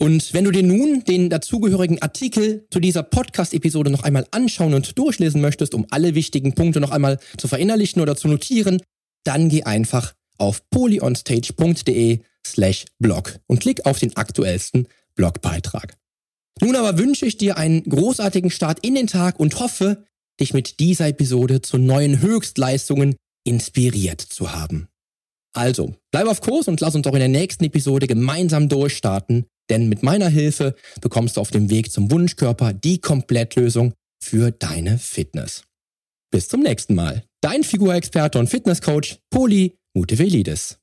Und 0.00 0.32
wenn 0.32 0.44
du 0.44 0.52
dir 0.52 0.62
nun 0.62 1.02
den 1.04 1.28
dazugehörigen 1.28 2.00
Artikel 2.00 2.66
zu 2.70 2.78
dieser 2.78 3.02
Podcast-Episode 3.02 3.90
noch 3.90 4.04
einmal 4.04 4.26
anschauen 4.30 4.74
und 4.74 4.96
durchlesen 4.96 5.40
möchtest, 5.40 5.74
um 5.74 5.86
alle 5.90 6.14
wichtigen 6.14 6.54
Punkte 6.54 6.80
noch 6.80 6.92
einmal 6.92 7.18
zu 7.36 7.48
verinnerlichen 7.48 8.00
oder 8.00 8.14
zu 8.14 8.28
notieren, 8.28 8.80
dann 9.24 9.48
geh 9.48 9.64
einfach 9.64 10.14
auf 10.38 10.68
polyonstage.de 10.70 12.20
slash 12.52 12.86
blog 12.98 13.38
und 13.46 13.60
klick 13.60 13.86
auf 13.86 13.98
den 13.98 14.16
aktuellsten 14.16 14.88
Blogbeitrag. 15.14 15.96
Nun 16.60 16.76
aber 16.76 16.98
wünsche 16.98 17.26
ich 17.26 17.36
dir 17.36 17.56
einen 17.56 17.84
großartigen 17.84 18.50
Start 18.50 18.80
in 18.84 18.94
den 18.94 19.06
Tag 19.06 19.38
und 19.38 19.58
hoffe, 19.60 20.04
dich 20.40 20.54
mit 20.54 20.80
dieser 20.80 21.08
Episode 21.08 21.62
zu 21.62 21.78
neuen 21.78 22.20
Höchstleistungen 22.20 23.16
inspiriert 23.44 24.20
zu 24.20 24.52
haben. 24.52 24.88
Also, 25.54 25.94
bleib 26.12 26.28
auf 26.28 26.40
Kurs 26.40 26.68
und 26.68 26.80
lass 26.80 26.94
uns 26.94 27.04
doch 27.04 27.14
in 27.14 27.20
der 27.20 27.28
nächsten 27.28 27.64
Episode 27.64 28.06
gemeinsam 28.06 28.68
durchstarten, 28.68 29.46
denn 29.70 29.88
mit 29.88 30.02
meiner 30.02 30.28
Hilfe 30.28 30.74
bekommst 31.00 31.36
du 31.36 31.40
auf 31.40 31.50
dem 31.50 31.70
Weg 31.70 31.90
zum 31.90 32.10
Wunschkörper 32.10 32.72
die 32.72 33.00
Komplettlösung 33.00 33.94
für 34.22 34.50
deine 34.50 34.98
Fitness. 34.98 35.64
Bis 36.30 36.48
zum 36.48 36.60
nächsten 36.60 36.94
Mal. 36.94 37.24
Dein 37.40 37.64
Figurexperte 37.64 38.38
und 38.38 38.48
Fitnesscoach 38.48 39.18
Poli 39.30 39.78
Mutevelidis. 39.94 40.78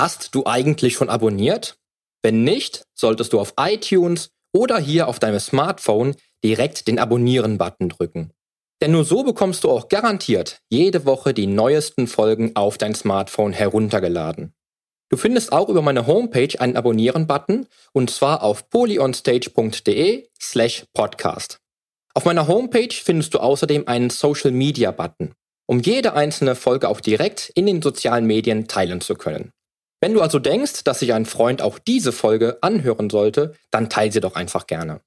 Hast 0.00 0.34
du 0.34 0.46
eigentlich 0.46 0.94
schon 0.94 1.10
abonniert? 1.10 1.76
Wenn 2.22 2.42
nicht, 2.42 2.84
solltest 2.94 3.34
du 3.34 3.38
auf 3.38 3.52
iTunes 3.58 4.30
oder 4.50 4.78
hier 4.78 5.08
auf 5.08 5.18
deinem 5.18 5.40
Smartphone 5.40 6.16
direkt 6.42 6.88
den 6.88 6.98
Abonnieren-Button 6.98 7.90
drücken. 7.90 8.32
Denn 8.80 8.92
nur 8.92 9.04
so 9.04 9.22
bekommst 9.24 9.64
du 9.64 9.70
auch 9.70 9.88
garantiert 9.88 10.60
jede 10.70 11.04
Woche 11.04 11.34
die 11.34 11.46
neuesten 11.46 12.06
Folgen 12.06 12.56
auf 12.56 12.78
dein 12.78 12.94
Smartphone 12.94 13.52
heruntergeladen. 13.52 14.54
Du 15.10 15.16
findest 15.16 15.52
auch 15.52 15.68
über 15.68 15.82
meine 15.82 16.06
Homepage 16.06 16.60
einen 16.60 16.76
Abonnieren-Button 16.76 17.66
und 17.92 18.10
zwar 18.10 18.44
auf 18.44 18.70
polyonstage.de 18.70 20.28
slash 20.40 20.84
podcast. 20.94 21.58
Auf 22.14 22.24
meiner 22.24 22.46
Homepage 22.46 22.92
findest 22.92 23.34
du 23.34 23.38
außerdem 23.38 23.88
einen 23.88 24.10
Social-Media-Button, 24.10 25.34
um 25.66 25.80
jede 25.80 26.14
einzelne 26.14 26.54
Folge 26.54 26.88
auch 26.88 27.00
direkt 27.00 27.50
in 27.56 27.66
den 27.66 27.82
sozialen 27.82 28.24
Medien 28.24 28.68
teilen 28.68 29.00
zu 29.00 29.16
können. 29.16 29.52
Wenn 30.00 30.14
du 30.14 30.20
also 30.20 30.38
denkst, 30.38 30.84
dass 30.84 31.00
sich 31.00 31.12
ein 31.12 31.26
Freund 31.26 31.60
auch 31.60 31.80
diese 31.80 32.12
Folge 32.12 32.58
anhören 32.62 33.10
sollte, 33.10 33.56
dann 33.72 33.90
teile 33.90 34.12
sie 34.12 34.20
doch 34.20 34.36
einfach 34.36 34.68
gerne. 34.68 35.00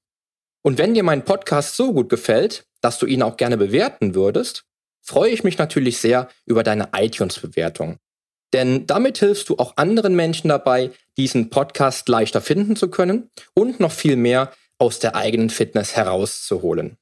Und 0.64 0.78
wenn 0.78 0.94
dir 0.94 1.04
mein 1.04 1.24
Podcast 1.24 1.78
so 1.78 1.94
gut 1.94 2.10
gefällt, 2.10 2.66
dass 2.82 3.00
du 3.00 3.06
ihn 3.06 3.24
auch 3.24 3.38
gerne 3.38 3.58
bewerten 3.58 4.16
würdest, 4.16 4.66
freue 5.02 5.32
ich 5.32 5.46
mich 5.46 5.58
natürlich 5.58 5.98
sehr 5.98 6.28
über 6.46 6.64
deine 6.64 6.90
iTunes-Bewertung. 6.94 8.00
Denn 8.54 8.86
damit 8.88 9.18
hilfst 9.18 9.50
du 9.50 9.58
auch 9.58 9.74
anderen 9.78 10.16
Menschen 10.16 10.48
dabei, 10.48 10.92
diesen 11.18 11.50
Podcast 11.50 12.08
leichter 12.08 12.42
finden 12.42 12.76
zu 12.76 12.90
können 12.90 13.30
und 13.54 13.80
noch 13.80 13.92
viel 13.92 14.16
mehr 14.16 14.54
aus 14.78 15.00
der 15.00 15.16
eigenen 15.16 15.50
Fitness 15.50 15.96
herauszuholen. 15.96 16.98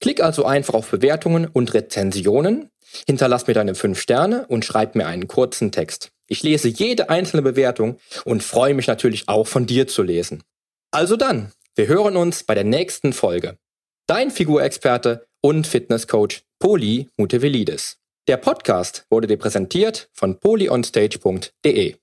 Klick 0.00 0.22
also 0.22 0.44
einfach 0.44 0.74
auf 0.74 0.90
Bewertungen 0.90 1.46
und 1.46 1.74
Rezensionen, 1.74 2.70
hinterlass 3.06 3.46
mir 3.46 3.54
deine 3.54 3.74
5 3.74 3.98
Sterne 3.98 4.46
und 4.48 4.64
schreib 4.64 4.94
mir 4.94 5.06
einen 5.06 5.28
kurzen 5.28 5.72
Text. 5.72 6.10
Ich 6.26 6.42
lese 6.42 6.68
jede 6.68 7.10
einzelne 7.10 7.42
Bewertung 7.42 7.98
und 8.24 8.42
freue 8.42 8.74
mich 8.74 8.86
natürlich 8.86 9.28
auch 9.28 9.46
von 9.46 9.66
dir 9.66 9.86
zu 9.86 10.02
lesen. 10.02 10.42
Also 10.90 11.16
dann, 11.16 11.52
wir 11.74 11.86
hören 11.86 12.16
uns 12.16 12.44
bei 12.44 12.54
der 12.54 12.64
nächsten 12.64 13.12
Folge. 13.12 13.58
Dein 14.06 14.30
Figurexperte 14.30 15.26
und 15.40 15.66
Fitnesscoach 15.66 16.42
Poli 16.58 17.08
Mutevelidis. 17.16 17.98
Der 18.26 18.38
Podcast 18.38 19.04
wurde 19.10 19.26
dir 19.26 19.36
präsentiert 19.36 20.08
von 20.14 20.40
polyonstage.de. 20.40 21.96